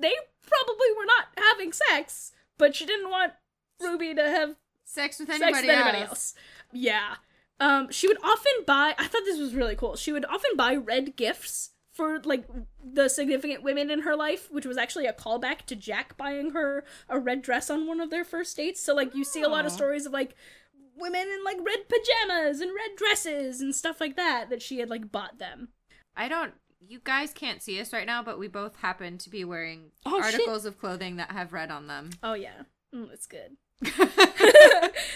[0.00, 0.12] they
[0.46, 3.32] probably were not having sex, but she didn't want
[3.80, 6.08] Ruby to have Sex with sex anybody, with anybody else.
[6.10, 6.34] else.
[6.72, 7.16] Yeah.
[7.60, 8.94] Um, she would often buy.
[8.98, 9.96] I thought this was really cool.
[9.96, 12.44] She would often buy red gifts for like
[12.84, 16.84] the significant women in her life, which was actually a callback to Jack buying her
[17.08, 18.80] a red dress on one of their first dates.
[18.80, 20.36] So like you see a lot of stories of like
[20.96, 24.88] women in like red pajamas and red dresses and stuff like that that she had
[24.88, 25.68] like bought them.
[26.16, 26.54] I don't.
[26.80, 30.22] You guys can't see us right now, but we both happen to be wearing Oh,
[30.22, 30.34] shit.
[30.34, 32.10] articles of clothing that have red on them.
[32.22, 32.62] Oh yeah,
[32.94, 33.56] mm, it's good.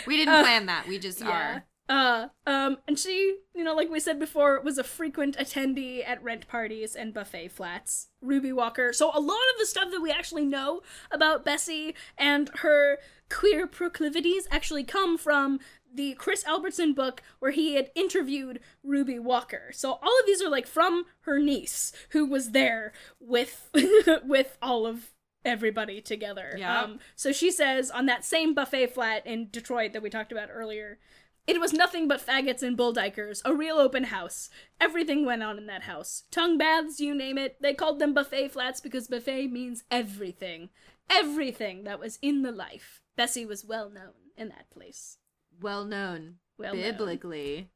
[0.06, 0.86] we didn't Uh, plan that.
[0.88, 1.28] We just yeah.
[1.30, 1.64] are.
[1.88, 6.22] Uh, um, and she, you know, like we said before, was a frequent attendee at
[6.22, 8.08] rent parties and buffet flats.
[8.20, 8.92] Ruby Walker.
[8.92, 13.66] So a lot of the stuff that we actually know about Bessie and her queer
[13.66, 15.58] proclivities actually come from
[15.94, 19.70] the Chris Albertson book where he had interviewed Ruby Walker.
[19.72, 23.68] So all of these are like from her niece who was there with
[24.24, 25.10] with all of
[25.44, 26.54] everybody together.
[26.56, 26.82] Yeah.
[26.82, 30.48] Um, so she says on that same buffet flat in Detroit that we talked about
[30.52, 30.98] earlier,
[31.46, 34.48] it was nothing but faggots and bulldikers, a real open house.
[34.80, 36.24] Everything went on in that house.
[36.30, 37.56] Tongue baths, you name it.
[37.60, 40.70] They called them buffet flats because buffet means everything.
[41.10, 43.00] Everything that was in the life.
[43.16, 45.18] Bessie was well known in that place.
[45.60, 46.36] Well known.
[46.58, 46.82] Well known.
[46.82, 47.70] biblically.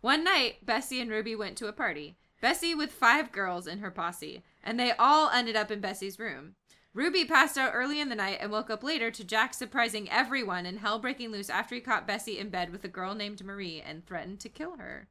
[0.00, 2.16] One night, Bessie and Ruby went to a party.
[2.40, 6.56] Bessie with five girls in her posse, and they all ended up in Bessie's room.
[6.94, 10.64] Ruby passed out early in the night and woke up later to Jack surprising everyone
[10.64, 13.82] and hell breaking loose after he caught Bessie in bed with a girl named Marie
[13.84, 15.08] and threatened to kill her.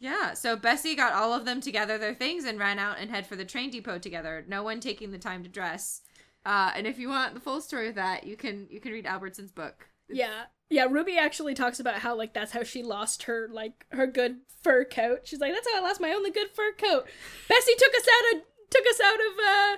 [0.00, 3.24] Yeah, so Bessie got all of them together their things and ran out and head
[3.24, 6.02] for the train depot together, no one taking the time to dress.
[6.44, 9.06] Uh, and if you want the full story of that, you can you can read
[9.06, 9.88] Albertson's book.
[10.08, 10.46] Yeah.
[10.70, 14.38] Yeah, Ruby actually talks about how like that's how she lost her like her good
[14.62, 15.20] fur coat.
[15.22, 17.06] She's like, that's how I lost my only good fur coat.
[17.48, 19.76] Bessie took us out of took us out of uh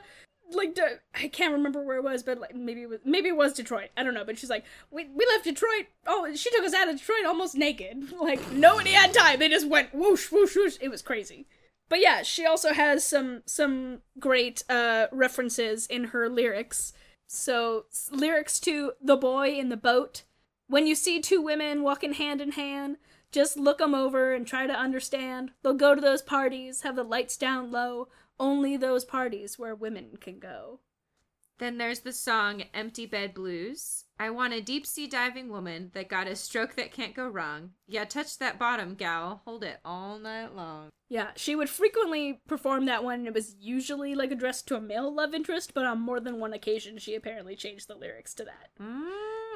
[0.53, 0.79] like
[1.15, 3.91] I can't remember where it was, but like maybe it was maybe it was Detroit.
[3.97, 5.87] I don't know, but she's like, we we left Detroit.
[6.07, 8.13] Oh, she took us out of Detroit almost naked.
[8.21, 9.39] Like nobody had time.
[9.39, 10.77] They just went whoosh whoosh whoosh.
[10.81, 11.47] It was crazy.
[11.89, 16.93] But yeah, she also has some some great uh references in her lyrics.
[17.27, 20.23] So lyrics to "The Boy in the Boat."
[20.67, 22.97] When you see two women walking hand in hand,
[23.31, 25.53] just look 'em over and try to understand.
[25.63, 28.09] They'll go to those parties, have the lights down low.
[28.39, 30.81] Only those parties where women can go.
[31.59, 34.07] Then there's the song Empty Bed Blues.
[34.19, 37.71] I want a deep sea diving woman that got a stroke that can't go wrong.
[37.87, 39.43] Yeah, touch that bottom, gal.
[39.45, 40.91] Hold it all night long.
[41.09, 43.21] Yeah, she would frequently perform that one.
[43.21, 46.41] and It was usually like addressed to a male love interest, but on more than
[46.41, 48.71] one occasion, she apparently changed the lyrics to that.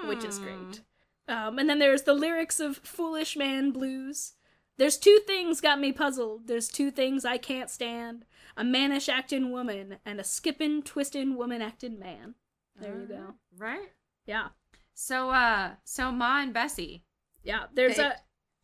[0.07, 0.43] which is Mm.
[0.45, 0.81] great.
[1.27, 4.35] Um, and then there's the lyrics of Foolish Man Blues.
[4.77, 6.47] There's two things got me puzzled.
[6.47, 8.25] There's two things I can't stand
[8.59, 12.35] a mannish acting woman and a skipping, twisting woman actin' man.
[12.79, 13.35] There you go.
[13.57, 13.89] Right?
[14.27, 14.49] Yeah.
[14.95, 17.05] So, uh, so Ma and Bessie.
[17.43, 17.65] Yeah.
[17.73, 18.17] There's They- a.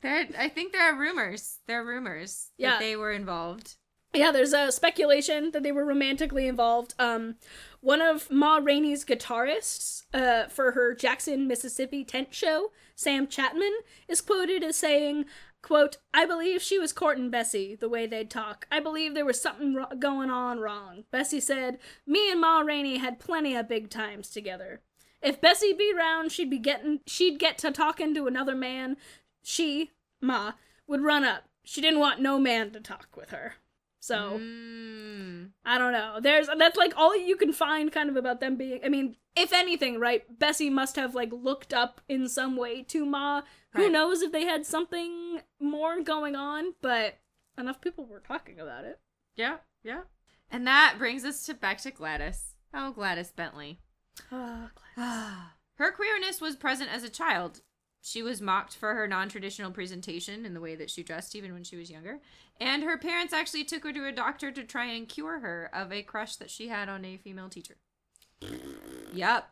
[0.02, 1.60] There, I think there are rumors.
[1.66, 2.72] There are rumors Yeah.
[2.72, 3.76] that they were involved.
[4.12, 6.94] Yeah, there's a speculation that they were romantically involved.
[7.00, 7.36] Um,
[7.80, 13.72] one of Ma Rainey's guitarists uh, for her Jackson, Mississippi tent show, Sam Chapman,
[14.06, 15.24] is quoted as saying,
[15.64, 18.66] quote, I believe she was courting Bessie, the way they'd talk.
[18.70, 21.04] I believe there was something ro- going on wrong.
[21.10, 24.82] Bessie said, me and Ma Rainey had plenty of big times together.
[25.22, 28.98] If Bessie be round, she'd be getting, she'd get to talking to another man.
[29.42, 30.52] She, Ma,
[30.86, 31.44] would run up.
[31.64, 33.54] She didn't want no man to talk with her.
[34.06, 35.52] So, Mm.
[35.64, 36.18] I don't know.
[36.20, 39.50] There's that's like all you can find kind of about them being I mean, if
[39.54, 43.40] anything, right, Bessie must have like looked up in some way to Ma.
[43.74, 43.90] Who Right.
[43.92, 47.16] knows if they had something more going on, but
[47.56, 49.00] enough people were talking about it.
[49.36, 50.02] Yeah, yeah.
[50.50, 52.56] And that brings us to back to Gladys.
[52.74, 53.80] Oh, Gladys Bentley.
[54.30, 54.68] Oh,
[55.76, 57.62] her queerness was present as a child.
[58.06, 61.54] She was mocked for her non traditional presentation and the way that she dressed, even
[61.54, 62.20] when she was younger.
[62.60, 65.90] And her parents actually took her to a doctor to try and cure her of
[65.90, 67.76] a crush that she had on a female teacher.
[69.14, 69.50] Yep.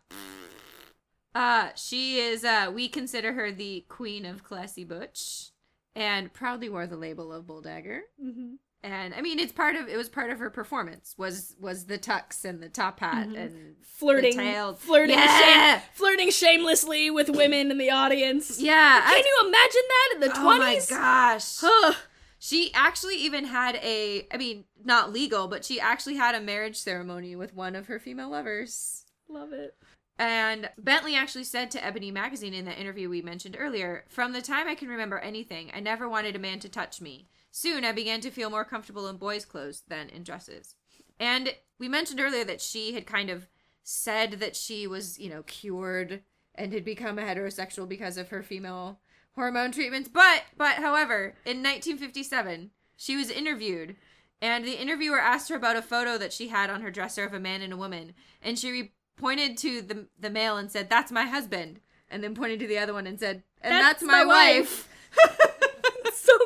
[1.34, 5.52] Uh, she is, uh, we consider her the queen of classy butch
[5.96, 8.00] and proudly wore the label of Bulldagger.
[8.20, 11.86] hmm And I mean, it's part of, it was part of her performance was, was
[11.86, 13.36] the tux and the top hat Mhm.
[13.36, 14.32] and flirting,
[14.76, 15.78] flirting, Yeah!
[15.78, 18.60] shame, flirting shamelessly with women in the audience.
[18.60, 19.00] Yeah.
[19.02, 20.90] Can I- you imagine that in the Oh my twenties?
[20.90, 21.62] gosh.
[21.62, 21.94] Ugh.
[22.40, 26.76] She actually even had a, I mean, not legal, but she actually had a marriage
[26.76, 29.04] ceremony with one of her female lovers.
[29.28, 29.76] Love it.
[30.18, 34.42] And Bentley actually said to Ebony Magazine in that interview we mentioned earlier From the
[34.42, 37.28] time I can remember anything, I never wanted a man to touch me.
[37.52, 40.74] Soon I began to feel more comfortable in boys' clothes than in dresses.
[41.20, 43.46] And we mentioned earlier that she had kind of
[43.84, 46.22] said that she was, you know, cured
[46.54, 48.98] and had become a heterosexual because of her female
[49.34, 50.08] hormone treatments.
[50.08, 53.96] But but however, in 1957, she was interviewed
[54.42, 57.32] and the interviewer asked her about a photo that she had on her dresser of
[57.32, 60.90] a man and a woman, and she re- pointed to the the male and said,
[60.90, 61.80] "That's my husband,"
[62.10, 64.88] and then pointed to the other one and said, "And that's, That's my, my wife."
[65.14, 65.30] so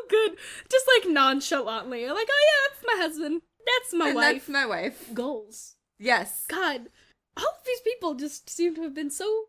[0.08, 0.36] good.
[0.70, 2.06] Just like nonchalantly.
[2.08, 3.42] Like, oh yeah, that's my husband.
[3.66, 4.32] That's my and wife.
[4.34, 5.14] that's my wife.
[5.14, 5.74] Goals.
[5.98, 6.44] Yes.
[6.48, 6.88] God,
[7.36, 9.44] all of these people just seem to have been so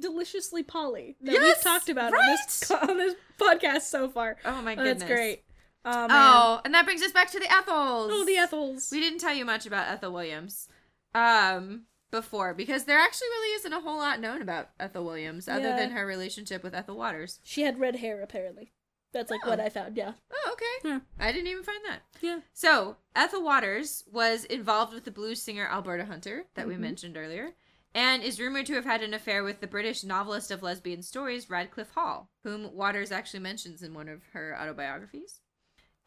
[0.00, 4.36] deliciously poly that Yes, we've talked about on this on this podcast so far.
[4.44, 4.98] Oh my Oh, goodness.
[5.00, 5.42] that's great.
[5.84, 6.06] Oh.
[6.10, 8.10] Oh, and that brings us back to the Ethels.
[8.12, 8.90] oh, the Ethels.
[8.92, 10.68] We didn't tell you much about Ethel Williams
[11.14, 15.68] um before because there actually really isn't a whole lot known about Ethel Williams other
[15.70, 15.76] Yeah.
[15.76, 17.38] than her relationship with Ethel Waters.
[17.42, 18.72] She had red hair, apparently.
[19.12, 19.64] That's like what Oh.
[19.64, 19.96] I found.
[19.96, 20.12] Yeah.
[20.32, 20.88] Oh, okay.
[20.88, 21.00] Yeah.
[21.18, 22.00] I didn't even find that.
[22.20, 22.40] Yeah.
[22.52, 26.78] So, Ethel Waters was involved with the blues singer Alberta Hunter that we Mhm.
[26.80, 27.54] mentioned earlier,
[27.94, 31.46] and is rumored to have had an affair with the British novelist of lesbian stories
[31.46, 35.40] Radclyffe Hall, whom Waters actually mentions in one of her autobiographies.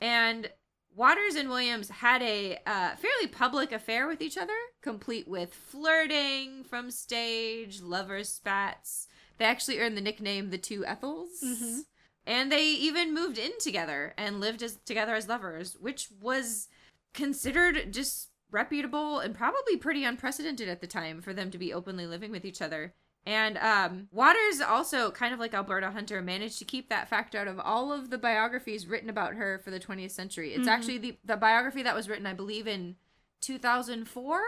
[0.01, 0.51] And
[0.95, 6.63] Waters and Williams had a uh, fairly public affair with each other, complete with flirting
[6.63, 9.07] from stage, lovers' spats.
[9.37, 11.41] They actually earned the nickname the Two Ethels.
[11.43, 11.81] Mhm.
[12.28, 16.67] And they even moved in together and lived as together as lovers, which was
[17.13, 22.07] considered just reputable and probably pretty unprecedented at the time for them to be openly
[22.07, 22.93] living with each other.
[23.28, 27.47] And um, Waters also, kind of like Alberta Hunter, managed to keep that fact out
[27.47, 30.53] of all of the biographies written about her for the 20th century.
[30.53, 30.71] It's Mhm.
[30.71, 32.95] actually the, the biography that was written, I believe, in
[33.41, 34.41] 2004.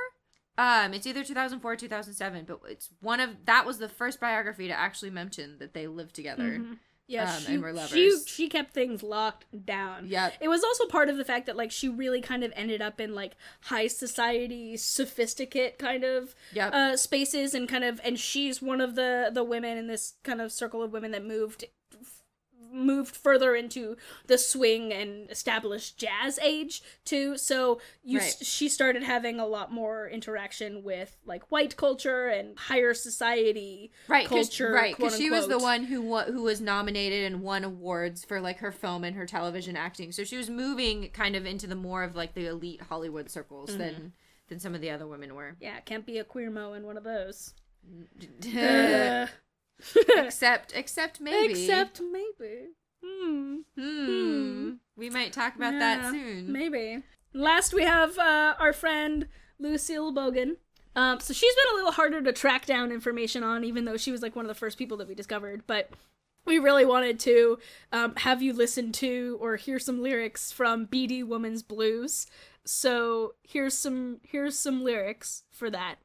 [0.59, 4.67] Um, it's either 2004 or 2007, but it's one of that was the first biography
[4.67, 6.59] to actually mention that they lived together.
[6.59, 6.77] Mhm.
[7.07, 8.27] Yeah, Um, she, and were she lovers.
[8.27, 10.07] she kept things locked down.
[10.07, 10.33] Yep.
[10.41, 12.99] It was also part of the fact that like she really kind of ended up
[12.99, 16.73] in like high society, sophisticate kind of Yep.
[16.73, 20.41] uh spaces and kind of and she's one of the the women in this kind
[20.41, 21.63] of circle of women that moved
[22.71, 23.95] moved further into
[24.27, 28.35] the swing and established jazz age too so you Right.
[28.41, 34.27] she started having a lot more interaction with like white culture and higher society right,
[34.27, 37.63] cause, culture, right, because she was the one who wa- who was nominated and won
[37.63, 40.11] awards for like her film and her television acting.
[40.11, 43.69] So she was moving kind of into the more of like the elite Hollywood circles
[43.69, 43.79] Mm-hmm.
[43.79, 44.13] than
[44.49, 45.55] than some of the other women were.
[45.59, 47.53] yeah can't be a queer mo in one of those
[50.09, 51.51] except, except maybe.
[51.51, 52.69] except maybe
[53.07, 54.71] hmm hmm.
[54.95, 56.51] We might talk about that soon.
[56.51, 57.03] Maybe.
[57.33, 59.27] Last, we have uh, our friend
[59.59, 60.57] Lucille Bogan.
[60.95, 64.11] Um, so she's been a little harder to track down information on, even though she
[64.11, 65.63] was like one of the first people that we discovered.
[65.67, 65.91] But
[66.45, 67.59] we really wanted to
[67.91, 72.25] um, have you listen to or hear some lyrics from BD Woman's Blues.
[72.65, 75.97] So here's some here's some lyrics for that.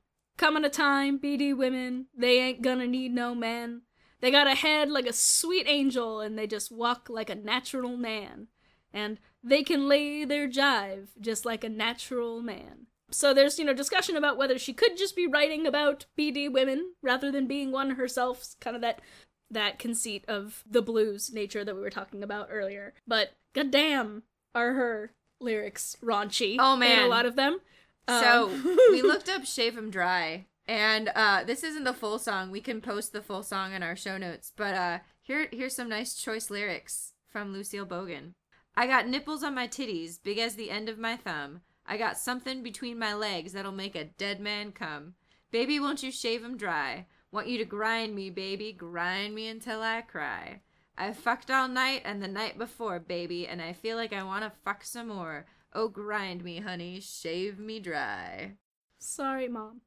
[0.43, 3.83] Coming a time, BD women, they ain't gonna need no man.
[4.21, 7.97] They got a head like a sweet angel, and they just walk like a natural
[7.97, 8.49] man
[8.93, 12.87] and they can lay their jive just like a natural man.
[13.13, 16.95] So there's, you know, discussion about whether she could just be writing about BD women
[17.03, 19.01] rather than being one herself, kind of that
[19.49, 22.95] that conceit of the blues nature that we were talking about earlier.
[23.07, 24.25] But goddamn,
[24.57, 26.57] are her lyrics raunchy?
[26.59, 27.05] Oh, in man.
[27.05, 27.61] a lot of them.
[28.09, 32.51] So Um, we looked up "Shave 'Em Dry," and uh, this isn't the full song.
[32.51, 35.89] We can post the full song in our show notes, but uh, here here's some
[35.89, 38.35] nice choice lyrics from Lucille Bogan.
[38.77, 41.61] I got nipples on my titties, big as the end of my thumb.
[41.87, 45.15] I got something between my legs that'll make a dead man come.
[45.51, 47.07] Baby, won't you shave 'em dry?
[47.31, 50.61] Want you to grind me, baby, grind me until I cry.
[50.99, 54.45] I fucked all night and the night before, baby, and I feel like I want
[54.45, 55.47] to fuck some more.
[55.75, 58.53] Oh, grind me, honey, shave me dry.
[58.99, 59.81] Sorry, mom.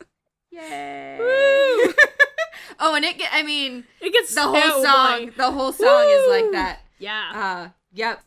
[0.50, 1.16] Yay!
[1.18, 1.94] Woo!
[2.78, 5.32] oh, and it get, I mean, It gets the whole oh, song, boy.
[5.36, 6.80] the whole song is like that.
[6.98, 7.30] Yeah.
[7.34, 8.22] Uh, yep.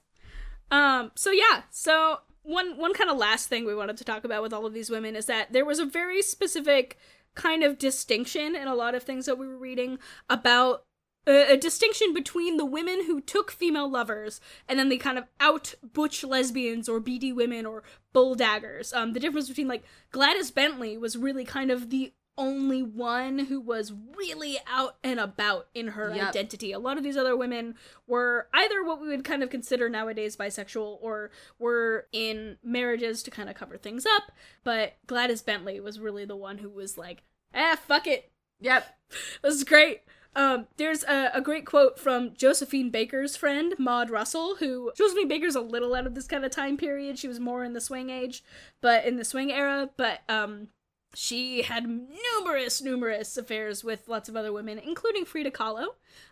[0.72, 4.41] Um, so yeah, so one one kind of last thing we wanted to talk about
[4.41, 6.97] with all of these women is that there was a very specific
[7.36, 9.99] kind of distinction in a lot of things that we were reading
[10.30, 10.86] about
[11.28, 15.26] a, a distinction between the women who took female lovers and then the kind of
[15.39, 18.93] out butch lesbians or BD women or bull daggers.
[18.93, 23.61] Um, the difference between like Gladys Bentley was really kind of the only one who
[23.61, 26.28] was really out and about in her Yep.
[26.30, 26.73] identity.
[26.73, 27.76] A lot of these other women
[28.07, 33.32] were either what we would kind of consider nowadays bisexual or were in marriages to
[33.32, 34.34] kind of cover things up.
[34.65, 37.23] But Gladys Bentley was really the one who was like,
[37.53, 38.32] ah, fuck it.
[38.59, 38.86] Yep.
[39.41, 40.01] This is great.
[40.36, 45.55] Um, there's a, a great quote from Josephine Baker's friend, Maud Russell, who Josephine Baker's
[45.55, 47.17] a little out of this kind of time period.
[47.17, 48.43] She was more in the swing age,
[48.81, 49.89] but in the swing era.
[49.95, 50.67] But um,
[51.13, 55.88] she had numerous, numerous affairs with lots of other women, including Frida Kahlo.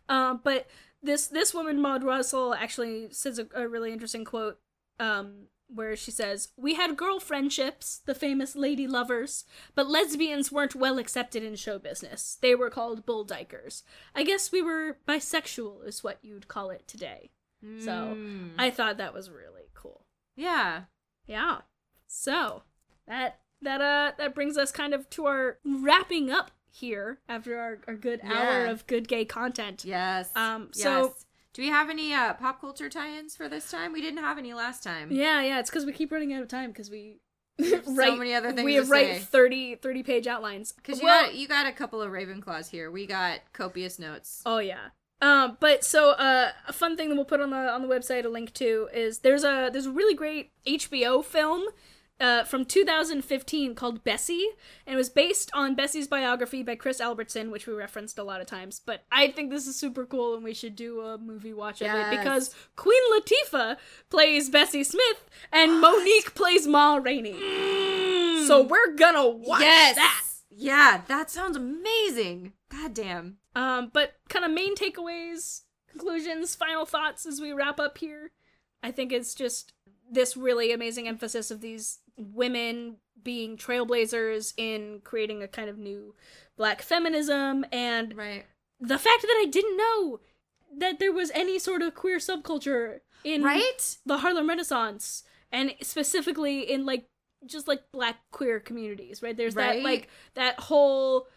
[0.09, 0.67] Um, but
[1.01, 4.59] this this woman, Maud Russell, actually says a, a really interesting quote
[4.99, 9.45] um, where she says, We had girl friendships, the famous lady lovers,
[9.75, 12.37] but lesbians weren't well accepted in show business.
[12.41, 13.83] They were called bull dykers.
[14.15, 17.31] I guess we were bisexual, is what you'd call it today.
[17.79, 18.51] So Mm.
[18.57, 20.05] I thought that was really cool.
[20.35, 20.83] yeah.
[21.25, 21.59] Yeah.
[22.07, 22.63] So
[23.07, 27.79] that that uh that brings us kind of to our wrapping up here after our,
[27.87, 29.85] our good hour of good gay content.
[29.85, 30.29] Yes.
[30.35, 30.83] Um, yes.
[31.53, 33.93] So- do we have any uh, pop culture tie-ins for this time?
[33.93, 35.11] We didn't have any last time.
[35.11, 37.17] Yeah, yeah, it's because we keep running out of time because we
[37.61, 39.19] so write many other things we write say.
[39.19, 40.71] 30, 30 page outlines.
[40.71, 42.89] Because you Well- got you got a couple of Ravenclaws here.
[42.89, 44.41] We got copious notes.
[44.45, 44.87] Oh yeah.
[45.21, 48.25] Um, but so uh, a fun thing that we'll put on the on the website
[48.25, 51.63] a link to is there's a there's a really great HBO film
[52.23, 54.47] uh, from 2015 called Bessie,
[54.87, 58.39] and it was based on Bessie's biography by Chris Albertson, which we referenced a lot
[58.39, 58.79] of times.
[58.83, 61.89] But I think this is super cool, and we should do a movie watch of
[61.89, 63.75] it because Queen Latifah
[64.09, 67.37] plays Bessie Smith and Mo'Nique plays Ma Rainey.
[68.47, 69.95] So we're gonna watch yes.
[69.95, 70.23] that.
[70.49, 72.53] Yeah, that sounds amazing.
[72.69, 73.37] God damn.
[73.53, 78.31] Um, but kind of main takeaways, conclusions, final thoughts as we wrap up here.
[78.81, 79.73] I think it's just
[80.09, 86.13] this really amazing emphasis of these women being trailblazers in creating a kind of new
[86.57, 88.45] black feminism and Right.
[88.79, 90.19] the fact that I didn't know
[90.77, 93.97] that there was any sort of queer subculture in Right?
[94.05, 97.05] the Harlem Renaissance and specifically in like
[97.45, 99.35] just like black queer communities, right?
[99.35, 101.27] There's that like that whole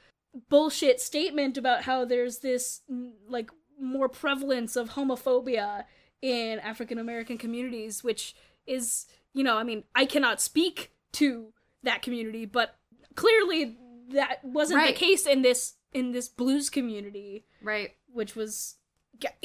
[0.48, 2.82] bullshit statement about how there's this
[3.28, 3.50] like
[3.80, 5.84] more prevalence of homophobia
[6.22, 8.34] in African American communities, which
[8.66, 9.06] is,
[9.36, 12.74] you know, I mean, I cannot speak to that community, but
[13.14, 13.76] clearly
[14.08, 14.94] that wasn't Right.
[14.94, 17.96] the case in this in this blues community, Right.
[18.12, 18.76] which was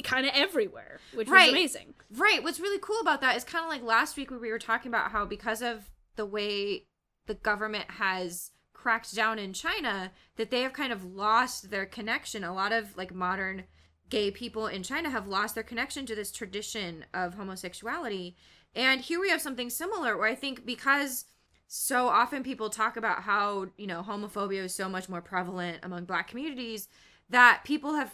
[0.02, 1.44] kind of everywhere, which Right.
[1.44, 1.94] was amazing.
[2.10, 2.42] Right.
[2.42, 4.90] What's really cool about that is kind of like last week where we were talking
[4.90, 6.88] about how because of the way
[7.26, 12.44] the government has cracked down in China, that they have kind of lost their connection.
[12.44, 13.64] A lot of like modern
[14.10, 18.36] gay people in China have lost their connection to this tradition of homosexuality.
[18.74, 21.26] And here we have something similar where I think because
[21.66, 26.04] so often people talk about how, you know, homophobia is so much more prevalent among
[26.04, 26.88] black communities
[27.30, 28.12] that people have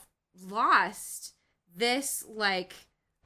[0.48, 1.34] lost
[1.76, 2.74] this like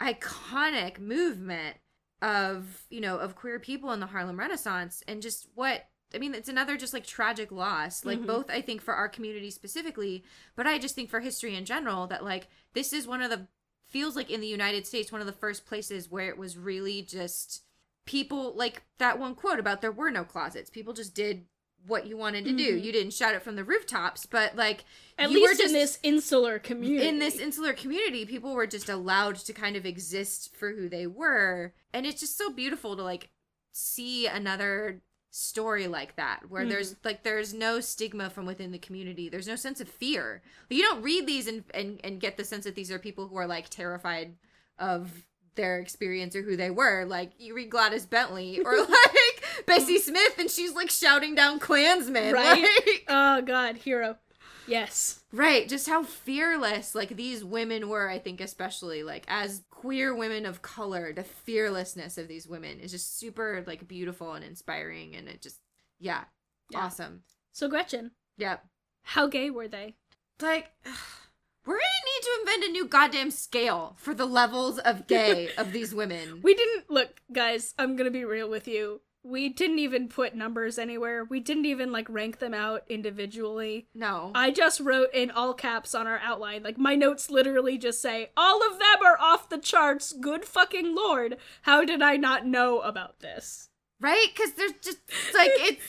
[0.01, 1.77] iconic movement
[2.21, 6.35] of you know of queer people in the Harlem Renaissance and just what I mean
[6.35, 8.27] it's another just like tragic loss like Mhm.
[8.27, 10.25] both I think for our community specifically
[10.57, 13.49] but I just think for history in general that like this is one of the
[13.93, 17.03] feels like in the United States one of the first places where it was really
[17.03, 17.63] just
[18.07, 21.45] people like that one quote about there were no closets people just did
[21.87, 22.83] what you wanted to do Mhm.
[22.85, 24.85] you didn't shout it from the rooftops but like
[25.19, 27.07] At you were least in this insular community.
[27.09, 31.07] in this insular community people were just allowed to kind of exist for who they
[31.07, 33.31] were and it's just so beautiful to like
[33.73, 35.01] see another
[35.35, 36.69] story like that where Mhm.
[36.69, 40.83] there's like there's no stigma from within the community there's no sense of fear you
[40.83, 43.47] don't read these and, and and get the sense that these are people who are
[43.47, 44.37] like terrified
[44.79, 45.25] of
[45.55, 50.39] their experience or who they were like you read gladys bentley or like bessie smith
[50.39, 52.63] and she's like shouting down klansmen Right?
[52.87, 54.19] like- oh god, hero.
[54.67, 55.21] Yes.
[55.33, 60.47] Right, just how fearless like these women were, I think especially like as queer women
[60.47, 65.29] of color, the fearlessness of these women is just super like beautiful and inspiring and
[65.29, 65.59] it just
[65.99, 66.25] yeah,
[66.71, 66.81] Yeah.
[66.87, 67.23] awesome.
[67.53, 68.65] So Gretchen, Yep.
[69.03, 69.95] how gay were they?
[70.41, 70.71] Like
[71.67, 75.51] we're going to need to invent a new goddamn scale for the levels of gay
[75.57, 76.41] of these women.
[76.43, 77.73] We didn't look, guys.
[77.79, 79.01] I'm gonna be real with you.
[79.25, 81.23] We didn't even put numbers anywhere.
[81.25, 83.87] We didn't even like rank them out individually.
[83.95, 84.33] no.
[84.35, 86.63] I just wrote in all caps on our outline.
[86.65, 90.95] Like my notes literally just say, "All of them are off the charts." Good fucking
[90.97, 91.37] lord!
[91.63, 93.69] How did I not know about this?
[94.01, 94.27] right?
[94.35, 94.99] Cuz there's just
[95.33, 95.85] like it's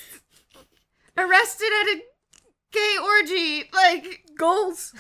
[1.18, 2.02] arrested at a
[2.72, 4.94] gay orgy like Goals.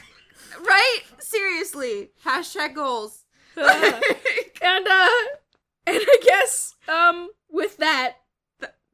[0.60, 1.00] right?
[1.20, 2.10] Seriously.
[2.26, 3.26] Hashtag goals.
[3.56, 4.02] Uh,
[4.64, 5.10] and uh,
[5.86, 8.16] and I guess um with that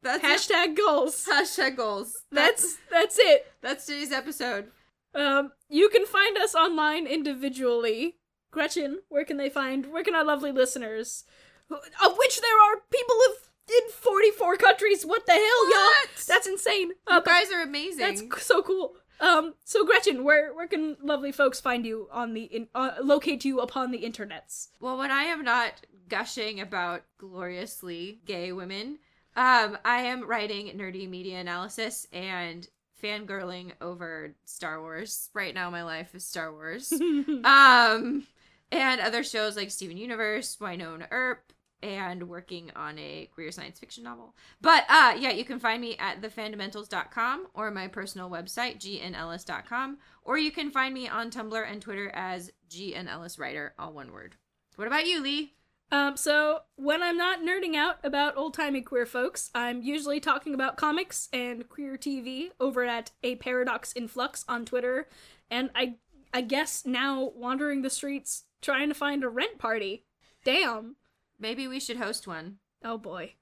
[0.02, 0.52] That's it.
[0.52, 1.26] hashtag goals.
[1.30, 2.24] hashtag goals.
[2.32, 3.46] That's that's it.
[3.62, 4.72] that's today's episode.
[5.16, 8.16] Um, you can find us online individually.
[8.52, 9.92] Gretchen, where can they find?
[9.92, 11.24] Where can our lovely listeners,
[11.70, 15.06] of which there are people of in forty four countries?
[15.06, 16.10] What the hell, y'all?
[16.28, 16.92] That's insane.
[17.08, 18.00] Uh, You but guys are amazing.
[18.30, 18.96] that's so cool.
[19.22, 23.44] Um, so Gretchen, where where can lovely folks find you on the in, uh, locate
[23.46, 24.70] you upon the internets?
[24.80, 25.74] well, when I am not
[26.08, 29.00] gushing about gloriously gay women,
[29.40, 32.68] Um, I am writing nerdy media analysis and
[33.02, 35.30] fangirling over Star Wars.
[35.34, 36.92] Right now, my life is Star Wars.
[37.46, 38.28] um,
[38.70, 44.04] and other shows like Steven Universe, Wynonna Earp, and working on a queer science fiction
[44.04, 44.36] novel.
[44.60, 50.38] But uh yeah, you can find me at thefandomentals.com or my personal website, gnellis.com, or
[50.38, 54.36] you can find me on Tumblr and Twitter as gnelliswriter, all one word.
[54.76, 55.54] What about you, Lee?
[55.92, 60.54] Um, so when I'm not nerding out about old timey queer folks, I'm usually talking
[60.54, 65.08] about comics and queer TV over at a paradox in flux on Twitter,
[65.50, 65.96] and I
[66.34, 70.06] I guess now wandering the streets trying to find a rent party.
[70.44, 70.96] Damn.
[71.40, 72.58] Maybe we should host one.
[72.84, 73.34] Oh boy.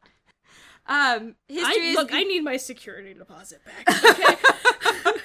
[0.90, 4.38] Um, history I, look, I need my security deposit back.
[5.06, 5.24] Okay.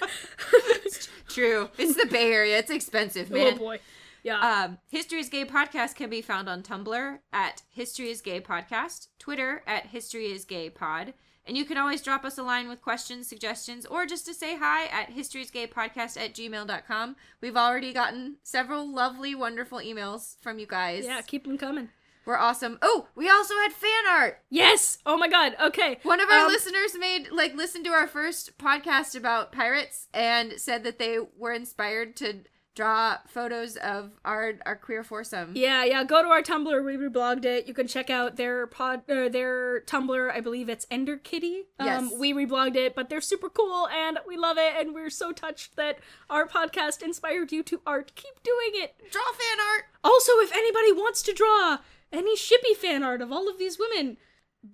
[1.28, 1.70] true.
[1.78, 2.58] It's the Bay Area.
[2.58, 3.40] It's expensive, man.
[3.40, 3.58] oh man.
[3.58, 3.78] boy.
[4.22, 4.38] Yeah.
[4.38, 9.08] Um, History is Gay podcast can be found on Tumblr at History is Gay podcast,
[9.18, 12.80] Twitter at History is Gay pod, and you can always drop us a line with
[12.82, 17.16] questions, suggestions, or just to say hi at historyisgaypodcast at gmail.com.
[17.40, 21.04] We've already gotten several lovely, wonderful emails from you guys.
[21.04, 21.88] yeah, keep them coming.
[22.24, 22.78] We're awesome.
[22.80, 24.38] Oh, we also had fan art.
[24.48, 24.98] Yes.
[25.04, 25.56] Oh my god.
[25.60, 25.98] Okay.
[26.04, 30.52] One of our Um, listeners made like listened to our first podcast about pirates and
[30.60, 32.44] said that they were inspired to
[32.74, 35.52] draw photos of our our queer foursome.
[35.54, 36.04] Yeah, yeah.
[36.04, 36.84] Go to our Tumblr.
[36.84, 37.66] We reblogged it.
[37.66, 40.30] You can check out their pod, uh, their Tumblr.
[40.32, 41.64] I believe it's Ender Kitty.
[41.78, 42.12] Um, Yes.
[42.18, 44.72] We reblogged it, but they're super cool, and we love it.
[44.78, 45.98] And we're so touched that
[46.30, 48.12] our podcast inspired you to art.
[48.14, 48.94] Keep doing it.
[49.10, 49.84] Draw fan art.
[50.02, 51.78] Also, if anybody wants to draw
[52.12, 54.16] any shippy fan art of all of these women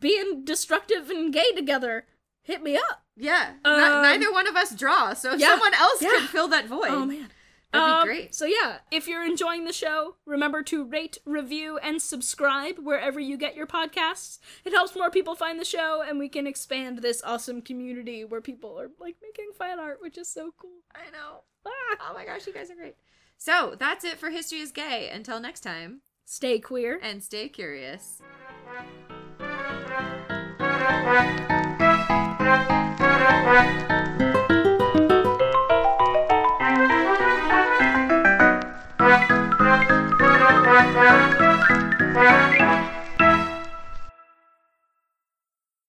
[0.01, 2.05] being destructive and gay together,
[2.43, 3.03] hit me up.
[3.17, 3.55] Yeah.
[3.65, 6.11] Um, N- neither one of us draw, so if yeah, someone else yeah.
[6.11, 6.89] could fill that void.
[6.91, 7.29] Oh man.
[7.73, 8.35] That'd be Um, great.
[8.35, 13.37] So yeah, if you're enjoying the show, remember to rate, review, and subscribe wherever you
[13.37, 14.39] get your podcasts.
[14.65, 18.41] It helps more people find the show, and we can expand this awesome community where
[18.41, 20.81] people are like making fan art, which is so cool.
[20.95, 21.43] I know.
[21.67, 21.97] Ah!
[22.11, 22.97] Oh my gosh, you guys are great.
[23.37, 25.11] So that's it for History is Gay.
[25.13, 26.99] Until next time, Stay queer.
[27.03, 28.21] and stay curious.
[33.51, 34.48] Thank you.